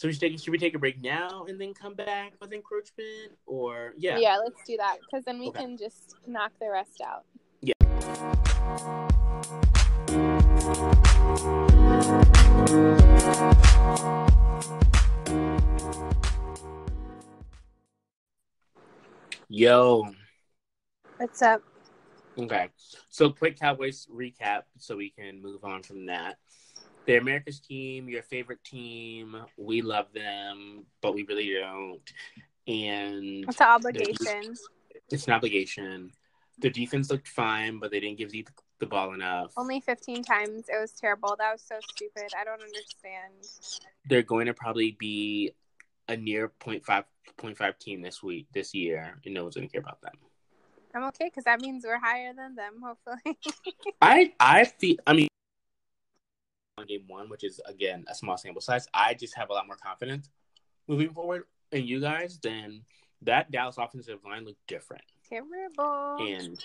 [0.00, 2.54] So we should take should we take a break now and then come back with
[2.54, 5.60] encroachment or yeah yeah, let's do that because then we Okay.
[5.60, 7.26] can just knock the rest out.
[7.60, 7.74] Yeah.
[19.50, 20.08] Yo
[21.18, 21.62] What's up?
[22.38, 22.70] Okay.
[23.10, 26.38] So quick Cowboys recap so we can move on from that.
[27.06, 29.36] They're America's team, your favorite team.
[29.56, 32.00] We love them, but we really don't.
[32.66, 34.54] And It's an obligation.
[35.10, 36.12] it's an obligation.
[36.58, 39.52] The defense looked fine, but they didn't give Zeke the ball enough.
[39.56, 40.68] Only 15 times.
[40.68, 41.34] It was terrible.
[41.38, 42.30] That was so stupid.
[42.38, 43.80] I don't understand.
[44.08, 45.52] They're going to probably be
[46.08, 47.04] a near 0.5,
[47.38, 50.12] 0.5 team this week, this year, and no one's going to care about them.
[50.94, 53.38] I'm okay because that means we're higher than them, hopefully.
[54.02, 55.28] I I feel I mean
[56.80, 59.66] on game one, which is again a small sample size, I just have a lot
[59.66, 60.28] more confidence
[60.88, 62.82] moving forward in you guys than
[63.22, 65.04] that Dallas offensive line looked different.
[65.28, 66.16] terrible.
[66.20, 66.58] And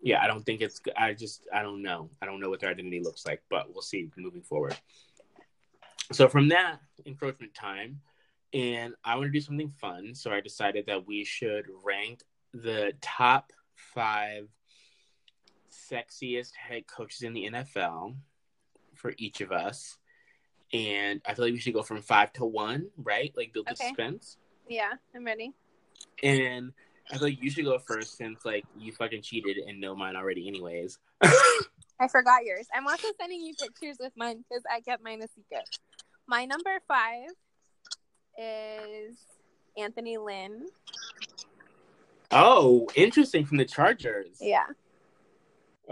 [0.00, 2.10] yeah, I don't think it's I just I don't know.
[2.20, 4.76] I don't know what their identity looks like, but we'll see moving forward.
[6.12, 8.00] So from that encroachment time,
[8.52, 12.22] and I want to do something fun, so I decided that we should rank
[12.52, 14.48] the top five
[15.70, 18.14] sexiest head coaches in the NFL
[19.02, 19.98] for each of us.
[20.72, 23.30] And I feel like we should go from five to one, right?
[23.36, 23.88] Like build the Okay.
[23.88, 24.38] suspense.
[24.68, 25.52] yeah, I'm ready.
[26.22, 26.72] And
[27.10, 30.16] I feel like you should go first since like you fucking cheated and know mine
[30.16, 30.98] already anyways.
[31.22, 32.66] I forgot yours.
[32.74, 35.68] I'm also sending you pictures with mine because I kept mine a secret.
[36.26, 37.28] My number five
[38.38, 39.16] is
[39.76, 40.66] Anthony Lynn.
[42.30, 44.38] Oh, interesting from the Chargers.
[44.40, 44.64] Yeah.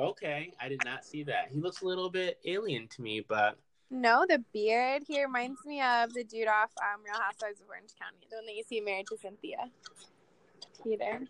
[0.01, 1.49] Okay, I did not see that.
[1.53, 3.59] He looks a little bit alien to me, but
[3.91, 5.03] No, the beard.
[5.07, 8.47] He reminds me of the dude off um, Real Housewives of Orange County, the one
[8.47, 9.69] that you see married to Cynthia.
[10.83, 11.21] Peter.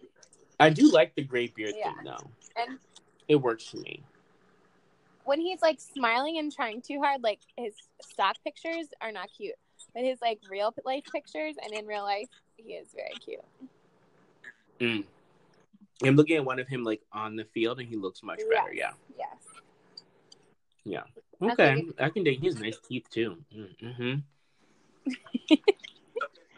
[0.61, 1.93] I do like the gray beard Yeah.
[1.95, 2.31] thing though.
[2.57, 2.79] And
[3.27, 4.05] It works for me.
[5.25, 9.57] when he's like smiling and trying too hard, like his stock pictures are not cute.
[9.95, 13.41] But his like real life pictures and in real life, he is very cute.
[14.79, 15.05] Mm.
[16.05, 18.73] I'm looking at one of him like on the field, and he looks much better.
[18.73, 18.93] Yeah.
[19.19, 21.05] Yes.
[21.43, 21.87] Okay, Okay.
[21.99, 22.41] I can dig.
[22.41, 23.37] He has nice teeth too.
[23.55, 24.15] Mm-hmm.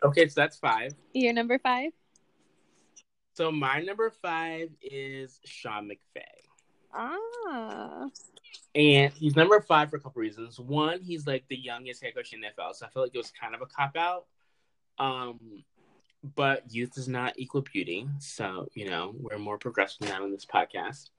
[0.04, 0.94] okay, so that's five.
[1.12, 1.92] You're number five?
[3.34, 6.22] So my number five is Sean McVay.
[6.92, 8.06] Ah.
[8.74, 10.58] And he's number five for a couple reasons.
[10.58, 13.18] One, he's like the youngest head coach in the NFL, so I feel like it
[13.18, 14.26] was kind of a cop out.
[14.98, 15.64] Um,
[16.22, 20.46] but youth does not equal beauty, so you know we're more progressive now on this
[20.46, 21.10] podcast.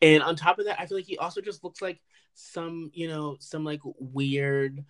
[0.00, 2.00] And on top of that, I feel like he also just looks like
[2.34, 4.84] some, you know, some like weird,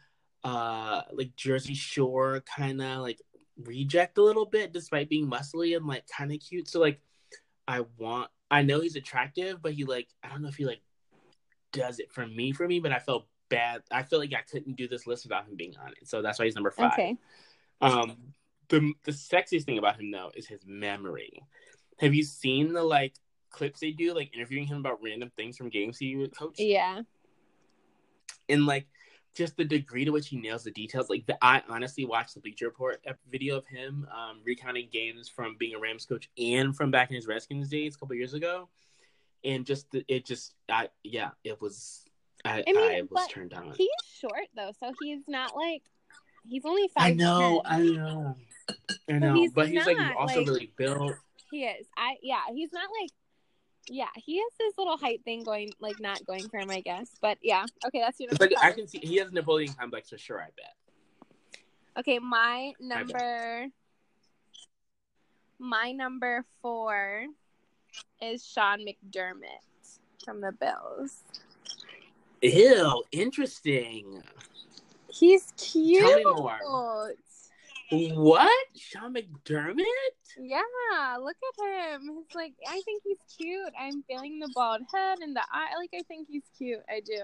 [0.45, 3.21] uh, like Jersey Shore kind of like
[3.65, 6.69] reject a little bit, despite being muscly and like kind of cute.
[6.69, 7.01] So like,
[7.67, 8.31] I want.
[8.53, 10.81] I know he's attractive, but he like I don't know if he like
[11.73, 13.83] does it for me for me, but I felt bad.
[13.91, 16.09] I feel like I couldn't do this list without him being on it.
[16.09, 16.93] So that's why he's number five.
[16.93, 17.17] Okay.
[17.81, 18.17] Um
[18.71, 21.43] the the sexiest thing about him though is his memory.
[21.99, 23.15] Have you seen the like
[23.51, 26.59] clips they do like interviewing him about random things from games he would coach?
[26.59, 27.03] Yeah.
[28.49, 28.87] And like
[29.35, 31.09] just the degree to which he nails the details.
[31.09, 35.57] Like the, I honestly watched the Bleacher Report video of him um, recounting games from
[35.59, 38.69] being a Rams coach and from back in his Redskins days a couple years ago
[39.45, 42.05] and just it just I yeah it was
[42.45, 43.73] I I, I mean, was turned on.
[43.77, 45.83] He's short though, so he's not like
[46.47, 47.13] he's only five.
[47.13, 48.37] I know, I know,
[49.09, 51.15] I know, he's but he's like also like- really built.
[51.51, 51.87] He is.
[51.97, 52.43] I yeah.
[52.55, 53.11] He's not like.
[53.89, 57.11] Yeah, he has this little height thing going, like not going for him, I guess.
[57.21, 60.19] But yeah, okay, that's your number like I can see he has Napoleon complex for
[60.19, 60.41] sure.
[60.41, 61.61] I bet.
[61.99, 63.67] Okay, my number.
[65.59, 67.27] My number four
[68.23, 71.23] is Sean McDermott from the Bills.
[72.43, 74.23] Ew, interesting.
[75.13, 76.07] He's cute.
[76.07, 77.15] Tell me more.
[77.91, 78.67] What?
[78.77, 79.85] Sean McDermott?
[80.39, 80.63] Yeah,
[81.21, 82.03] look at him.
[82.03, 83.73] He's like, I think he's cute.
[83.79, 85.71] I'm feeling the bald head and the eye.
[85.77, 86.83] Like, I think he's cute.
[86.89, 87.21] I do.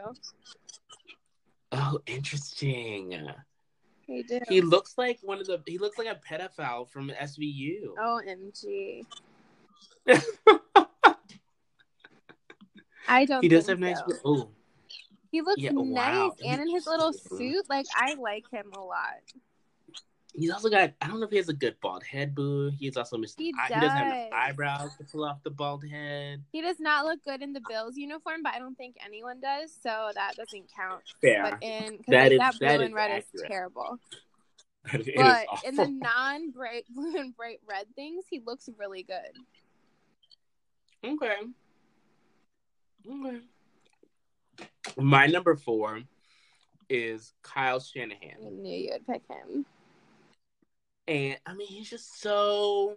[1.73, 3.29] Oh, interesting.
[4.07, 4.41] He do.
[4.49, 5.63] He looks like one of the.
[5.67, 7.95] He looks like a pedophile from SVU.
[7.97, 9.07] OMG.
[13.09, 13.43] I don't.
[13.43, 14.01] he does have nice.
[14.25, 14.51] Oh,
[15.37, 15.85] He looks Yeah, nice,
[16.15, 16.35] wow.
[16.47, 19.21] and in his little suit, like I like him a lot.
[20.33, 20.95] he's also got.
[21.03, 22.71] I don't know if he has a good bald head, boo.
[22.79, 25.85] He's also mis- He I- he doesn't have enough eyebrows to pull off the bald
[25.87, 26.43] head.
[26.53, 29.75] He does not look good in the Bills uniform, but I don't think anyone does,
[29.83, 31.03] so that doesn't count.
[31.21, 31.43] Fair.
[31.43, 33.27] But in That is- that blue that and red accurate.
[33.35, 33.99] is terrible.
[34.95, 39.03] It is but in the non bright blue and bright red things, he looks really
[39.03, 39.33] good.
[41.05, 41.35] Okay.
[43.07, 43.41] Okay.
[44.97, 46.01] My number four
[46.89, 48.37] is Kyle Shanahan.
[48.45, 49.67] I knew you would pick him.
[51.09, 52.97] And I mean he's just so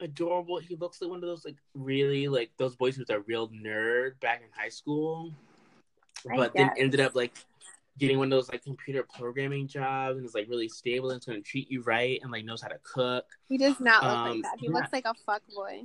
[0.00, 0.58] adorable.
[0.58, 4.18] He looks like one of those like really like those boys who's a real nerd
[4.20, 5.32] back in high school.
[6.30, 7.32] I But then ended up like
[7.98, 11.26] getting one of those like computer programming jobs and is like really stable and it's
[11.26, 13.24] gonna treat you right and like knows how to cook.
[13.48, 14.56] He does not look Um, like that.
[14.58, 14.72] He yeah.
[14.72, 15.82] looks like a fuck boy.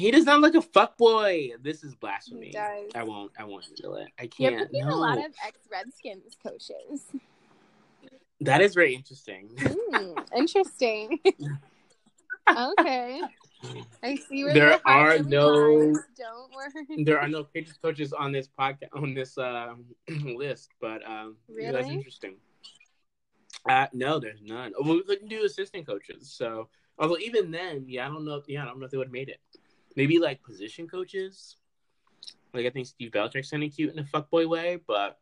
[0.00, 1.50] He does not look a fuck boy.
[1.60, 2.46] This is blasphemy.
[2.46, 2.90] He does.
[2.94, 4.08] I won't I won't handle it.
[4.18, 4.58] I can't.
[4.58, 4.94] have seen no.
[4.94, 7.02] a lot of ex Redskins coaches.
[8.40, 9.50] That is very interesting.
[9.60, 11.18] Hmm, interesting.
[12.48, 13.20] okay.
[14.02, 17.04] I see where There are no- Don't worry.
[17.04, 19.74] there are no Patriots coaches on this podcast on this uh,
[20.08, 22.36] list, but um, yeah, that's interesting.
[23.68, 24.72] Uh, no, there's none.
[24.80, 28.40] Well, we couldn't do assistant coaches, so although even then, yeah, I don't know.
[28.48, 29.40] Yeah, I don't know if they would have made it.
[29.96, 31.56] Maybe like position coaches.
[32.52, 35.18] Like I think Steve Belichick's kind of cute in a fuckboy way, but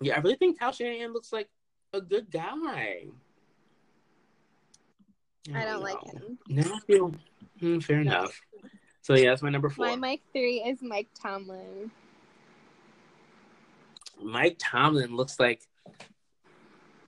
[0.00, 1.48] yeah, I really think Kyle Shanahan looks like
[1.92, 3.06] a good guy.
[5.54, 6.38] I don't like him.
[6.48, 7.14] No, I feel
[7.60, 8.10] hmm, fair No.
[8.12, 8.40] enough.
[9.00, 9.86] So yeah, that's my number four.
[9.86, 11.90] My Mike three is Mike Tomlin.
[14.22, 15.62] Mike Tomlin looks like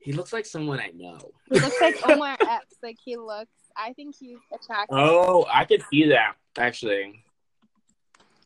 [0.00, 1.18] he looks like someone I know.
[1.52, 2.76] He looks like Omar Epps.
[2.82, 3.50] Like he looks.
[3.80, 4.96] I think he's attractive.
[4.98, 7.24] Oh, I could see that actually.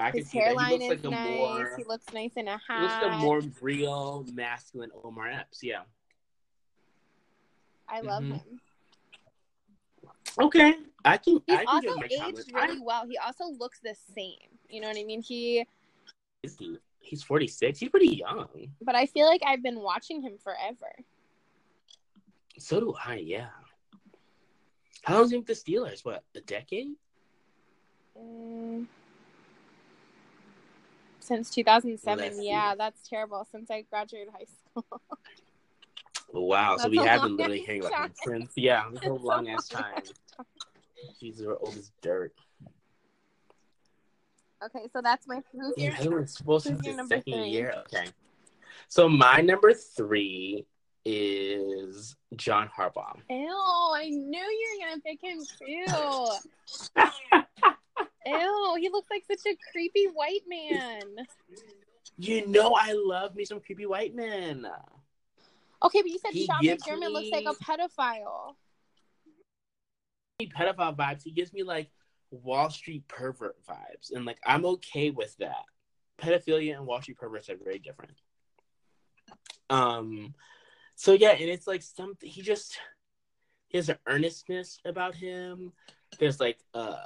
[0.00, 0.48] I His see that.
[0.48, 1.38] He hairline is like nice.
[1.38, 3.02] more He looks nice in a he looks hat.
[3.02, 5.62] like a more real masculine Omar Epps.
[5.62, 5.82] Yeah.
[7.88, 8.32] I love Mhm.
[8.42, 8.60] him.
[10.40, 10.74] Okay,
[11.04, 11.42] I can.
[11.46, 12.36] He's I can also get Mike Tomlin.
[12.40, 13.06] aged really well.
[13.06, 14.58] He also looks the same.
[14.68, 15.22] You know what I mean?
[15.22, 15.64] He, I,
[16.42, 16.78] is he?
[17.00, 17.78] He's forty six.
[17.78, 18.48] He's pretty young.
[18.80, 20.92] but I feel like I've been watching him forever.
[22.58, 23.16] So do I.
[23.16, 23.50] Yeah.
[25.04, 26.04] How long's he with the Steelers?
[26.04, 26.92] What a decade?
[28.18, 28.86] Mm.
[31.20, 32.18] Since 2007.
[32.24, 32.44] Let's see.
[32.46, 33.46] yeah, that's terrible.
[33.50, 35.00] Since I graduated high school.
[36.32, 36.76] Wow.
[36.78, 38.52] so we have been literally about him since.
[38.56, 40.02] Yeah, a It's long ass time.
[41.20, 42.32] Jesus, we're old as dirt.
[44.64, 47.50] okay, so that's my who's Yeah, your supposed who's your number second three?
[47.50, 47.74] year.
[47.86, 48.06] Okay.
[48.88, 50.66] So my number three
[51.04, 53.16] is John Harbaugh.
[53.28, 56.26] Ew, I knew you were gonna pick him too.
[58.26, 61.02] Ew, he looks like such a creepy white man.
[62.16, 64.66] You know, I love me some creepy white men.
[65.82, 68.54] Okay, but you said He Sean gives McDermott looks like a pedophile.
[70.42, 71.22] Pedophile vibes.
[71.22, 71.90] He gives me like
[72.30, 75.64] Wall Street pervert vibes, and like I'm okay with that.
[76.18, 78.14] Pedophilia and Wall Street perverts are very different.
[79.68, 80.34] Um,
[80.96, 82.78] so yeah, and it's like something he just
[83.68, 85.72] he has an earnestness about him.
[86.18, 86.96] There's like a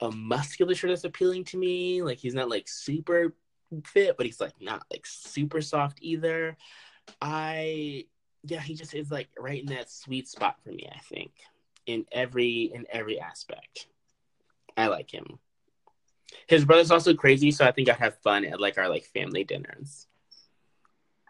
[0.00, 2.02] a musculature that's appealing to me.
[2.02, 3.34] Like he's not like super
[3.84, 6.56] fit, but he's like not like super soft either.
[7.20, 8.06] I
[8.42, 11.32] yeah, he just is like right in that sweet spot for me, I think.
[11.86, 13.88] In every in every aspect.
[14.76, 15.38] I like him.
[16.46, 19.44] His brother's also crazy, so I think I'd have fun at like our like family
[19.44, 20.06] dinners.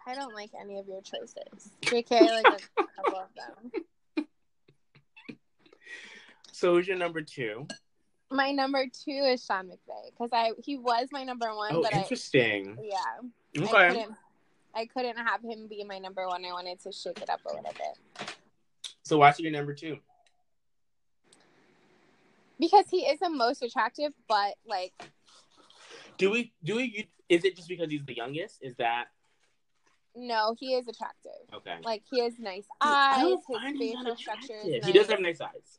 [0.07, 1.71] I don't like any of your choices.
[1.83, 2.61] JK, I like a
[2.97, 3.73] couple of them.
[6.53, 7.67] So who's your number two?
[8.31, 11.95] My number two is Sean McVay because I he was my number one, Oh, but
[11.95, 12.79] I interesting.
[12.83, 12.97] yeah
[13.57, 13.89] I Okay.
[13.89, 14.15] couldn't
[14.75, 16.45] I couldn't have him be my number one.
[16.45, 18.29] I wanted to shake it up a little bit
[19.05, 19.99] So why's your number two?
[22.61, 24.93] because he is the most attractive, but like
[26.19, 28.59] Do we do we is it just because he's the youngest?
[28.63, 29.07] Is that
[30.17, 31.33] no, he is attractive.
[31.55, 31.77] okay?
[31.85, 34.87] Like he has nice eyes, his facial structure nice.
[34.87, 35.79] He does have nice eyes.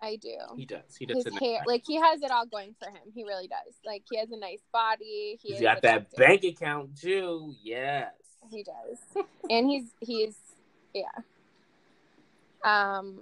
[0.00, 0.36] I do.
[0.56, 0.94] He does.
[0.96, 1.24] He does.
[1.24, 1.66] his nice hair, eyes.
[1.66, 3.02] like he has it all going for him.
[3.14, 3.74] He really does.
[3.84, 5.38] Like he has a nice body.
[5.42, 7.54] He got that bank account too.
[7.62, 8.12] Yes.
[8.50, 10.36] He does, and he's he's
[10.94, 11.02] yeah.
[12.64, 13.20] Um.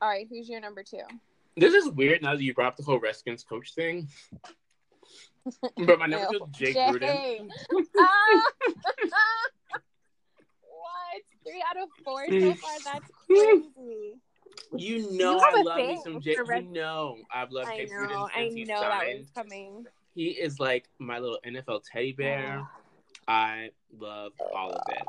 [0.00, 1.02] All right, who's your number two?
[1.56, 4.08] This is weird now that you brought up the whole Redskins coach thing.
[5.86, 6.16] But my Ew.
[6.16, 6.86] is Jake Jay.
[6.90, 7.48] Gruden.
[7.98, 8.44] Ah!
[10.62, 11.22] what?
[11.44, 12.78] Three out of four so far.
[12.84, 14.20] That's crazy.
[14.76, 16.38] You know You I love me some Jake.
[16.38, 17.96] You know I've loved I Jake know.
[17.96, 19.86] Gruden I since he know that was coming.
[20.14, 22.62] He is like my little NFL teddy bear.
[23.28, 25.04] I love all of it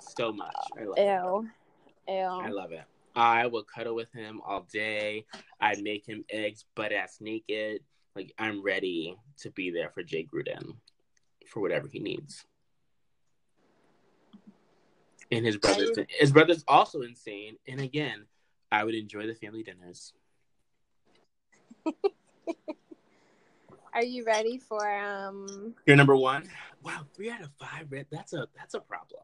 [0.00, 0.54] so much.
[0.78, 2.12] I love it.
[2.12, 2.24] Ew.
[2.30, 2.84] I love it.
[3.16, 5.24] I will cuddle with him all day.
[5.60, 7.80] I make him eggs butt ass naked.
[8.14, 10.76] Like I'm ready to be there for Jay Gruden
[11.46, 12.44] for whatever he needs.
[15.30, 17.56] And his brother's his brother's also insane.
[17.66, 18.26] And again,
[18.70, 20.12] I would enjoy the family dinners.
[23.94, 25.74] Are you ready for um?
[25.86, 26.48] You're number one.
[26.82, 27.86] Wow, three out of five.
[27.90, 28.06] Red.
[28.10, 29.22] That's a that's a problem.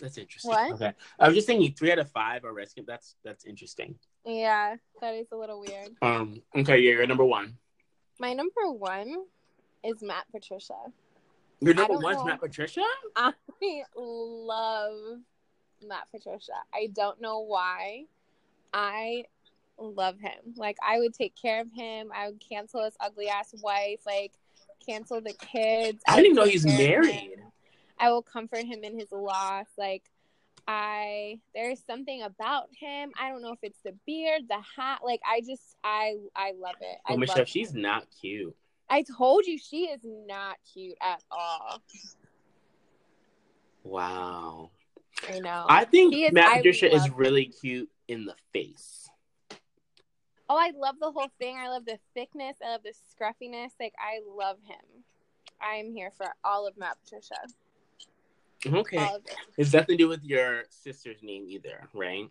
[0.00, 0.50] That's interesting.
[0.50, 0.72] What?
[0.72, 2.88] Okay, I was just thinking three out of five are Redskins.
[2.88, 3.94] That's that's interesting.
[4.26, 5.90] Yeah, that is a little weird.
[6.02, 6.42] Um.
[6.56, 7.56] Okay, yeah, you're number one.
[8.18, 9.24] My number one
[9.84, 10.74] is Matt Patricia.
[11.60, 12.24] Your I number one's know.
[12.24, 12.82] Matt Patricia.
[13.16, 13.32] I
[13.96, 15.18] love
[15.86, 16.52] Matt Patricia.
[16.74, 18.04] I don't know why.
[18.72, 19.24] I
[19.78, 20.54] love him.
[20.56, 22.10] Like I would take care of him.
[22.14, 24.00] I would cancel his ugly ass wife.
[24.06, 24.32] Like
[24.84, 26.02] cancel the kids.
[26.06, 27.20] I didn't even know he's take care of married.
[27.38, 27.38] him.
[27.98, 29.66] I will comfort him in his loss.
[29.78, 30.02] Like
[30.68, 33.10] I there's something about him.
[33.20, 35.00] I don't know if it's the beard, the hat.
[35.04, 36.98] Like I just I I love it.
[37.06, 37.46] I Oh, love Michelle, him.
[37.46, 38.54] she's not cute.
[38.88, 41.82] I told you she is not cute at all.
[43.84, 44.70] Wow.
[45.28, 45.64] I know.
[45.68, 49.08] I think is- Matt Patricia is love- really cute in the face.
[50.48, 51.56] Oh, I love the whole thing.
[51.56, 52.56] I love the thickness.
[52.64, 53.72] I love the scruffiness.
[53.80, 55.04] Like I love him.
[55.60, 57.34] I'm here for all of Matt Patricia.
[58.66, 59.04] Okay.
[59.04, 59.36] It.
[59.58, 62.28] It's nothing to do with your sister's name either, right?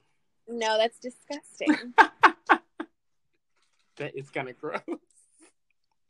[0.47, 1.93] No, that's disgusting.
[3.97, 4.81] That is kind of gross.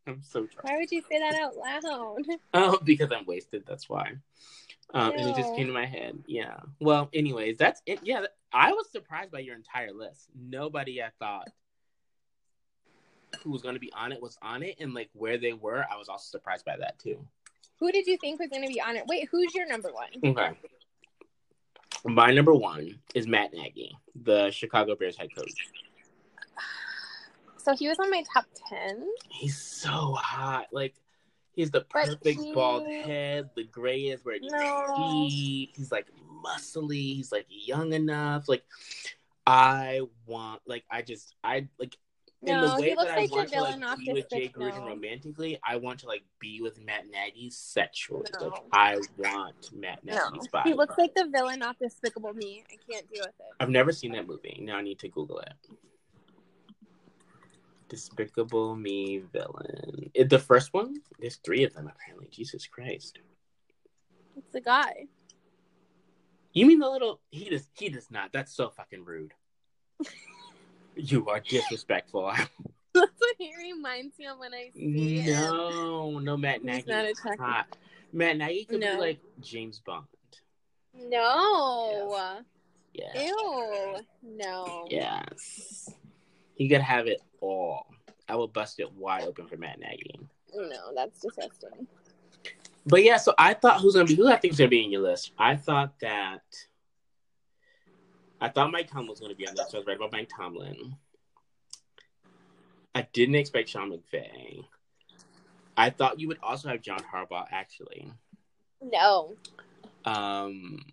[0.07, 0.64] I'm so drunk.
[0.64, 2.26] Why would you say that out loud?
[2.53, 3.64] Oh, because I'm wasted.
[3.68, 4.14] That's why.
[4.93, 6.23] Um, and it just came to my head.
[6.26, 6.60] Yeah.
[6.80, 7.99] Well, anyways, that's it.
[8.03, 10.27] Yeah, I was surprised by your entire list.
[10.34, 11.49] Nobody I thought
[13.43, 15.85] who was going to be on it was on it, and like where they were,
[15.89, 17.26] I was also surprised by that too.
[17.81, 19.05] Who did you think was going to be on it?
[19.07, 20.09] Wait, who's your number one?
[20.23, 20.51] Okay.
[22.05, 25.51] My number one is Matt Nagy, the Chicago Bears head coach.
[27.57, 29.07] So he was on my top ten.
[29.29, 30.67] He's so hot.
[30.71, 30.93] Like
[31.53, 33.49] he's the perfect he- bald head.
[33.55, 35.27] The gray is where No.
[35.27, 36.07] He's like
[36.43, 37.15] muscly.
[37.15, 38.47] He's like young enough.
[38.47, 38.63] Like
[39.45, 40.61] I want.
[40.65, 41.35] Like I just.
[41.43, 41.95] I like.
[42.43, 44.65] In No, the way looks that I like the want to like be with Despicable.
[44.65, 48.26] Gruden romantically, I want to like be with Matt Nagy sexually.
[48.39, 48.47] No.
[48.47, 50.72] Like I want Matt No, Nagy's body.
[50.72, 52.63] he looks like the villain off Despicable Me.
[52.72, 53.45] I can't deal with it.
[53.59, 54.59] I've never seen that movie.
[54.63, 55.53] Now I need to Google it.
[57.89, 60.09] Despicable Me villain.
[60.15, 60.95] It, the first one?
[61.19, 62.27] There's three of them apparently.
[62.31, 63.19] Jesus Christ.
[64.35, 65.05] It's the guy.
[66.53, 67.22] You mean the little?
[67.30, 67.68] He does.
[67.76, 68.34] He does not.
[68.34, 69.34] That's so fucking rude.
[70.95, 72.31] you are disrespectful.
[72.93, 75.34] That's what he reminds me of when I see him.
[75.41, 76.89] no, no, Matt He's Nagy.
[76.91, 77.45] not is attractive.
[77.45, 77.77] hot.
[78.13, 78.95] Matt Nagy could No.
[78.95, 80.05] be like James Bond.
[80.93, 82.41] No.
[82.93, 83.26] Yeah.
[83.27, 83.97] Ew.
[84.23, 84.88] No.
[84.89, 85.89] Yes.
[86.55, 87.85] He could have it all.
[88.27, 90.19] I will bust it wide open for Matt Nagy.
[90.53, 91.88] No, that's disgusting.
[92.85, 94.91] But yeah, so I thought who's gonna be who I think is gonna be in
[94.91, 95.31] your list.
[95.38, 96.41] I thought that
[98.41, 100.30] I thought Mike Tomlin was gonna be on there, so I was right about Mike
[100.35, 100.95] Tomlin.
[102.95, 104.65] I didn't expect Sean McVay.
[105.77, 108.11] I thought you would also have John Harbaugh actually.
[108.81, 109.35] No.
[110.05, 110.84] Um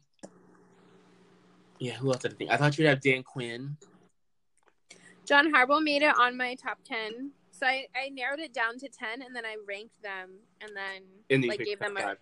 [1.79, 2.51] Yeah, who else did I think?
[2.51, 3.77] I thought you'd have Dan Quinn.
[5.25, 7.33] John Harbaugh made it on my top 10.
[7.51, 10.31] So I, I narrowed it down to 10 and then I ranked them
[10.61, 12.19] and then the like gave them a five.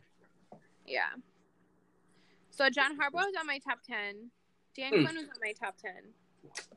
[0.86, 1.10] yeah.
[2.50, 4.30] So John Harbaugh was on my top 10.
[4.76, 5.04] Dan Hmm.
[5.04, 5.92] Quinn was on my top 10.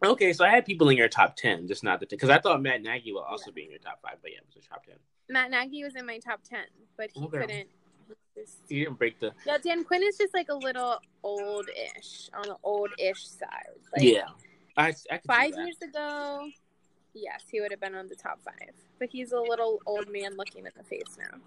[0.03, 2.39] Okay, so I had people in your top ten, just not the ten, because I
[2.39, 4.67] thought Matt Nagy will also be in your top five, but yeah, it was a
[4.67, 4.95] top ten.
[5.29, 6.65] Matt Nagy was in my top 10,
[6.97, 7.37] but he Okay.
[7.39, 7.69] couldn't.
[8.07, 12.29] he just- He didn't break the Yeah, Dan Quinn is just like a little old-ish,
[12.33, 13.79] on the old-ish side.
[13.93, 14.29] Like, yeah.
[14.75, 16.49] I, I could five years ago,
[17.13, 18.71] yes, he would have been on the top five.
[18.97, 21.39] But he's a little old man looking in the face now.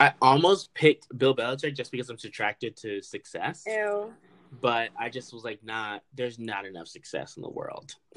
[0.00, 4.12] I almost picked Bill Belichick just because I'm attracted to success, Ew.
[4.60, 7.94] But I just was like, nah, there's not enough success in the world.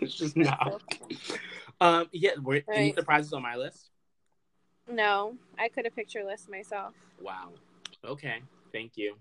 [0.00, 0.82] it's just not.
[1.80, 3.90] Um, yeah, were any surprises on my list?
[4.90, 6.94] no, I could have picture list myself.
[7.20, 7.50] Wow.
[8.04, 8.42] Okay,
[8.72, 9.16] thank you.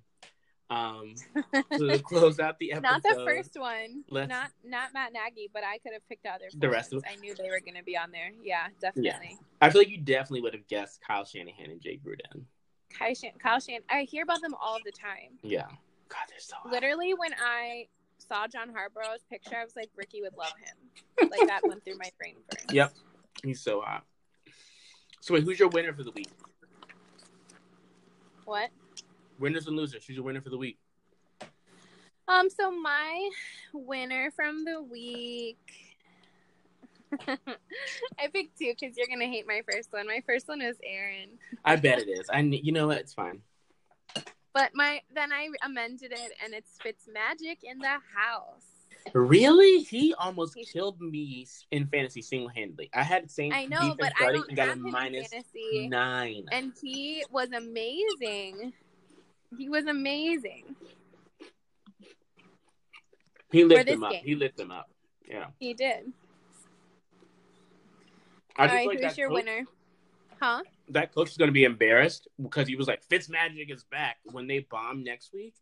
[0.70, 1.16] Um,
[1.78, 4.04] so to close out the episode, not the first one.
[4.12, 6.46] Not not Matt Nagy, but I could have picked other.
[6.56, 8.32] The rest of- I knew they were going to be on there.
[8.44, 9.38] Yeah, definitely.
[9.62, 12.44] I feel like you definitely would have guessed Kyle Shanahan and Jay Gruden.
[12.90, 13.80] Kyle, Shan- Kyle Shan.
[13.90, 15.38] I hear about them all the time.
[15.42, 15.68] Yeah.
[16.10, 16.72] God, they're so hot.
[16.72, 17.88] Literally, when I
[18.18, 21.30] saw John Harbaugh's picture, I was like, Ricky would love him.
[21.30, 22.72] Like that went through my brain first.
[22.74, 22.94] Yep.
[23.44, 24.04] He's so hot.
[25.22, 26.30] So wait, who's your winner for the week?
[28.46, 28.70] What?
[29.38, 30.06] Winners and losers.
[30.06, 30.78] Who's your winner for the week?
[32.28, 32.50] Um.
[32.50, 33.30] So my
[33.74, 35.58] winner from the week.
[37.28, 40.08] I picked two because you're gonna hate my first one.
[40.08, 41.30] My first one is Aaron,
[41.66, 42.30] I bet it is.
[42.30, 42.98] I you know what?
[42.98, 43.42] It's fine.
[44.54, 48.80] but my then I amended it and it's Fitzmagic in the house.
[49.14, 49.84] Really?
[49.84, 52.90] He almost killed me in fantasy single handedly.
[52.94, 56.46] I had the same I know, but I don't got have a minus fantasy, nine.
[56.52, 58.74] and he was amazing.
[59.58, 60.76] He was amazing.
[63.52, 64.12] He this them up.
[64.12, 64.24] game.
[64.24, 64.90] He lit them up.
[65.28, 65.48] Yeah.
[65.60, 66.12] He did.
[68.58, 69.66] I All just right, like who's your coach, winner?
[70.42, 70.64] Huh?
[70.90, 74.18] That coach is going to be embarrassed because he was like, Fitzmagic is back.
[74.26, 75.54] When they bomb next week,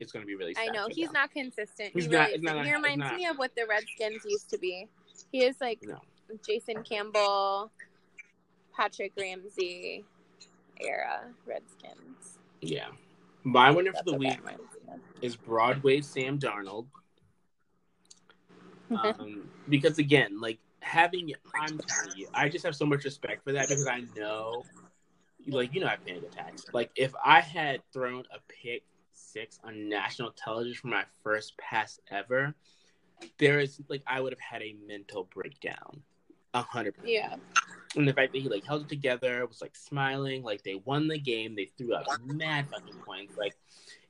[0.00, 0.68] it's going to be really sad.
[0.68, 1.14] I know he's them.
[1.14, 1.90] not consistent.
[1.94, 3.16] He's he not- really not he reminds not.
[3.16, 4.86] me of what the Redskins used to be.
[5.32, 5.98] He is like No.
[6.46, 7.72] Jason Campbell,
[8.76, 10.04] Patrick Ramsey
[10.80, 12.38] era Redskins.
[12.60, 12.88] Yeah.
[13.44, 15.00] My winner for the week that reminds me of.
[15.22, 16.86] is Broadway Sam Darnold.
[18.90, 20.58] Um, because again, like
[20.88, 24.64] having, I'm telling you, I just have so much respect for that because I know,
[25.46, 26.64] like, you know, I have panic attacks.
[26.72, 28.82] Like, if I had thrown a pick
[29.12, 32.54] six on national television for my first pass ever,
[33.38, 36.02] there is like I would have had a mental breakdown,
[36.54, 37.12] a hundred percent.
[37.12, 37.36] yeah.
[37.96, 41.08] And the fact that he like held it together, was like smiling, like they won
[41.08, 43.36] the game, they threw out mad fucking points.
[43.36, 43.56] Like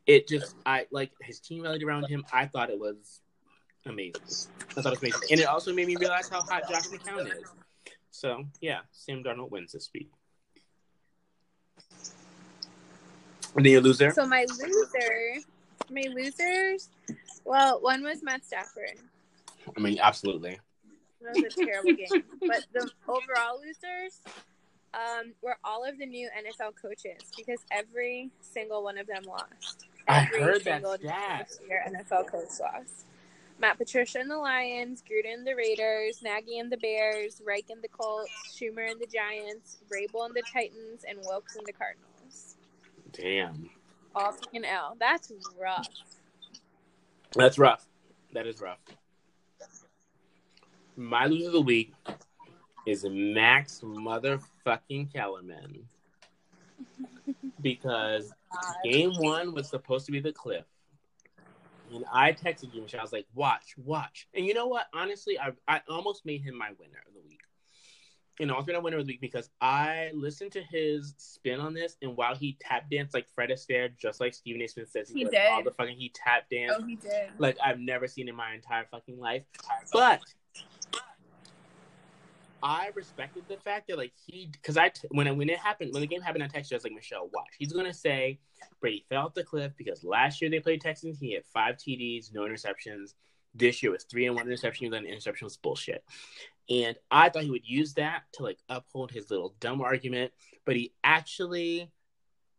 [0.07, 2.25] it just I like his team rallied around him.
[2.33, 3.21] I thought it was
[3.89, 4.23] amazing.
[4.77, 5.29] I thought it was amazing.
[5.31, 7.45] And it also made me realize how hot Josh McCown is.
[8.11, 10.11] So yeah, Sam Darnold wins this week.
[13.57, 14.11] And then your loser?
[14.13, 15.41] So my loser,
[15.91, 16.91] my losers.
[17.45, 18.99] Well, one was Matt Stafford.
[19.77, 20.59] I mean, absolutely.
[21.23, 22.25] That was a terrible game.
[22.41, 24.21] But the overall losers
[24.95, 29.87] um, were all of the new NFL coaches because every single one of them lost.
[30.07, 31.51] I Every heard that single stat.
[31.69, 33.07] Your NFL coach lost.
[33.61, 37.83] Matt Patricia and the Lions, Gruden and the Raiders, Nagy and the Bears, Reich and
[37.83, 42.57] the Colts, Shurmur and the Giants, Vrabel and the Titans, and Wilks and the Cardinals.
[43.13, 43.69] Damn.
[44.15, 44.97] All took an L.
[45.01, 45.89] That's rough.
[47.35, 47.87] That's rough.
[48.33, 48.79] That is rough.
[50.97, 51.95] My loser of the week
[52.87, 55.89] is Max motherfucking Kellerman.
[57.61, 58.33] because
[58.85, 60.65] game one was supposed to be the cliff.
[61.95, 63.01] And I texted you, Michelle.
[63.01, 64.29] I was like, watch, watch.
[64.35, 64.87] And you know what?
[64.95, 67.41] Honestly, I, I almost made him my winner of the week.
[68.41, 72.17] an alternate winner of the week because I listened to his spin on this, and
[72.17, 74.67] while he tap danced like Fred Astaire, just like Stephen A.
[74.69, 75.47] Smith says, He does did.
[75.51, 77.31] all the fucking he tap danced Oh, he did.
[77.39, 79.43] like I've never seen in my entire fucking life.
[79.93, 80.21] But
[82.63, 86.01] I respected the fact that like he because I when it, when it happened when
[86.01, 87.55] the game happened I texted I was like Michelle watch.
[87.59, 88.39] He's gonna say
[88.81, 92.35] Brady fell off the cliff because last year they played Texans he had five TDs
[92.35, 93.15] no interceptions.
[93.55, 96.05] This year was three and one interception then interception was bullshit.
[96.71, 100.33] And I thought he would use that to like uphold his little dumb argument
[100.65, 101.91] but he actually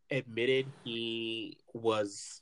[0.10, 2.42] admitted he was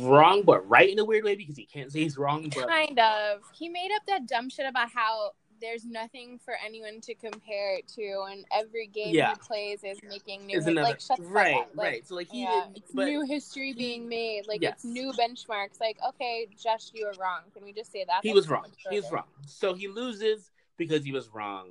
[0.00, 2.98] wrong but right in a weird way because he can't say he's wrong but Kind
[2.98, 3.40] of.
[3.54, 5.30] He made up that dumb shit about how
[5.62, 9.30] there's nothing for anyone to compare it to, and every game Yeah.
[9.30, 10.58] he plays is making new.
[10.58, 11.70] is another like shut right up.
[11.74, 14.46] Like, right so like he yeah, it's but new history being made.
[14.46, 14.74] Like Yes.
[14.74, 15.80] it's new benchmarks.
[15.80, 17.42] Like okay, Josh, you were wrong.
[17.54, 18.20] Can we just say that?
[18.22, 21.68] he That's was wrong he was wrong so he loses because he was wrong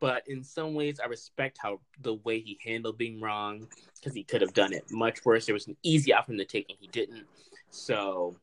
[0.00, 3.66] but in some ways i respect how the way he handled being wrong
[3.98, 6.66] because he could have done it much worse there was an easy from the take
[6.70, 7.26] and he didn't
[7.70, 8.36] so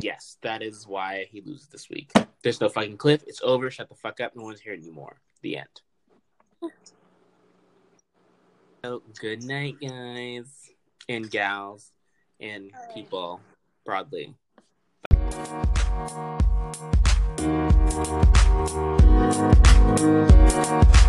[0.00, 2.10] Yes, that is why he loses this week.
[2.42, 3.24] There's no fucking cliff.
[3.26, 3.70] It's over.
[3.70, 4.36] Shut the fuck up.
[4.36, 5.20] No one's here anymore.
[5.42, 5.80] The end.
[8.84, 10.70] So good night, guys
[11.08, 11.92] and gals
[12.40, 13.40] and people
[13.84, 14.34] broadly.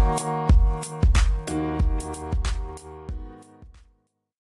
[0.01, 0.59] Bye.